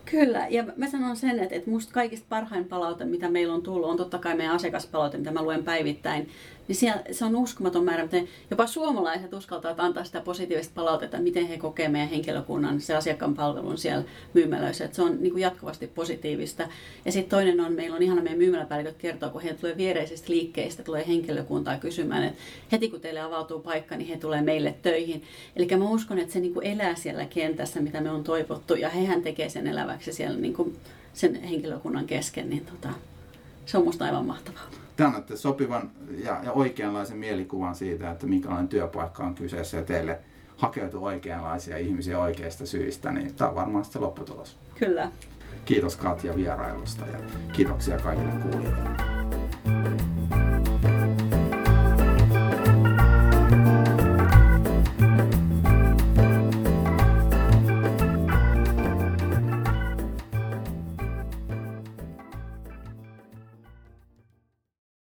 Kyllä, 0.05 0.47
ja 0.49 0.65
mä 0.77 0.89
sanon 0.89 1.15
sen, 1.15 1.39
että, 1.39 1.55
että 1.55 1.69
musta 1.69 1.93
kaikista 1.93 2.25
parhain 2.29 2.65
palaute, 2.65 3.05
mitä 3.05 3.29
meillä 3.29 3.53
on 3.53 3.61
tullut, 3.61 3.89
on 3.89 3.97
totta 3.97 4.17
kai 4.17 4.37
meidän 4.37 4.55
asiakaspalaute, 4.55 5.17
mitä 5.17 5.31
mä 5.31 5.43
luen 5.43 5.63
päivittäin. 5.63 6.29
Niin 6.69 6.75
siellä, 6.75 7.01
se 7.11 7.25
on 7.25 7.35
uskomaton 7.35 7.83
määrä, 7.83 8.03
miten 8.03 8.27
jopa 8.51 8.67
suomalaiset 8.67 9.33
uskaltavat 9.33 9.79
antaa 9.79 10.03
sitä 10.03 10.21
positiivista 10.21 10.71
palautetta, 10.75 11.19
miten 11.19 11.47
he 11.47 11.57
kokevat 11.57 11.91
meidän 11.91 12.09
henkilökunnan, 12.09 12.81
se 12.81 12.95
asiakkaan 12.95 13.35
palvelun 13.35 13.77
siellä 13.77 14.03
myymälöissä. 14.33 14.85
Että 14.85 14.95
se 14.95 15.01
on 15.01 15.17
niin 15.21 15.31
kuin 15.31 15.41
jatkuvasti 15.41 15.87
positiivista. 15.87 16.67
Ja 17.05 17.11
sitten 17.11 17.29
toinen 17.29 17.59
on, 17.59 17.73
meillä 17.73 17.95
on 17.95 18.01
ihana 18.01 18.21
meidän 18.21 18.37
myymäläpäälliköt 18.37 18.97
kertoo, 18.97 19.29
kun 19.29 19.41
he 19.41 19.53
tulee 19.53 19.77
viereisistä 19.77 20.29
liikkeistä, 20.29 20.83
tulee 20.83 21.07
henkilökuntaa 21.07 21.77
kysymään, 21.77 22.23
että 22.23 22.41
heti 22.71 22.89
kun 22.89 23.01
teille 23.01 23.21
avautuu 23.21 23.59
paikka, 23.59 23.97
niin 23.97 24.09
he 24.09 24.17
tulee 24.17 24.41
meille 24.41 24.75
töihin. 24.81 25.23
Eli 25.55 25.67
mä 25.77 25.89
uskon, 25.89 26.19
että 26.19 26.33
se 26.33 26.39
niin 26.39 26.53
kuin 26.53 26.65
elää 26.65 26.95
siellä 26.95 27.25
kentässä, 27.25 27.79
mitä 27.79 28.01
me 28.01 28.11
on 28.11 28.23
toivottu, 28.23 28.75
ja 28.75 28.89
hehän 28.89 29.21
tekee 29.21 29.49
sen 29.49 29.67
eläväksi 29.67 30.13
siellä 30.13 30.37
niin 30.37 30.53
kuin 30.53 30.75
sen 31.13 31.43
henkilökunnan 31.43 32.07
kesken, 32.07 32.49
niin 32.49 32.65
tota, 32.65 32.89
se 33.65 33.77
on 33.77 33.83
musta 33.83 34.05
aivan 34.05 34.25
mahtavaa. 34.25 34.88
Te 34.99 35.05
annatte 35.05 35.37
sopivan 35.37 35.91
ja, 36.23 36.39
ja 36.43 36.51
oikeanlaisen 36.51 37.17
mielikuvan 37.17 37.75
siitä, 37.75 38.11
että 38.11 38.27
minkälainen 38.27 38.67
työpaikka 38.67 39.23
on 39.23 39.35
kyseessä 39.35 39.77
ja 39.77 39.83
teille 39.83 40.19
hakeutuu 40.57 41.05
oikeanlaisia 41.05 41.77
ihmisiä 41.77 42.19
oikeista 42.19 42.65
syistä, 42.65 43.11
niin 43.11 43.35
tämä 43.35 43.49
on 43.49 43.55
varmaan 43.55 43.85
se 43.85 43.99
lopputulos. 43.99 44.57
Kyllä. 44.79 45.11
Kiitos 45.65 45.95
Katja 45.95 46.35
vierailusta 46.35 47.05
ja 47.05 47.19
kiitoksia 47.53 47.99
kaikille 47.99 48.31
kuulijoille. 48.31 49.18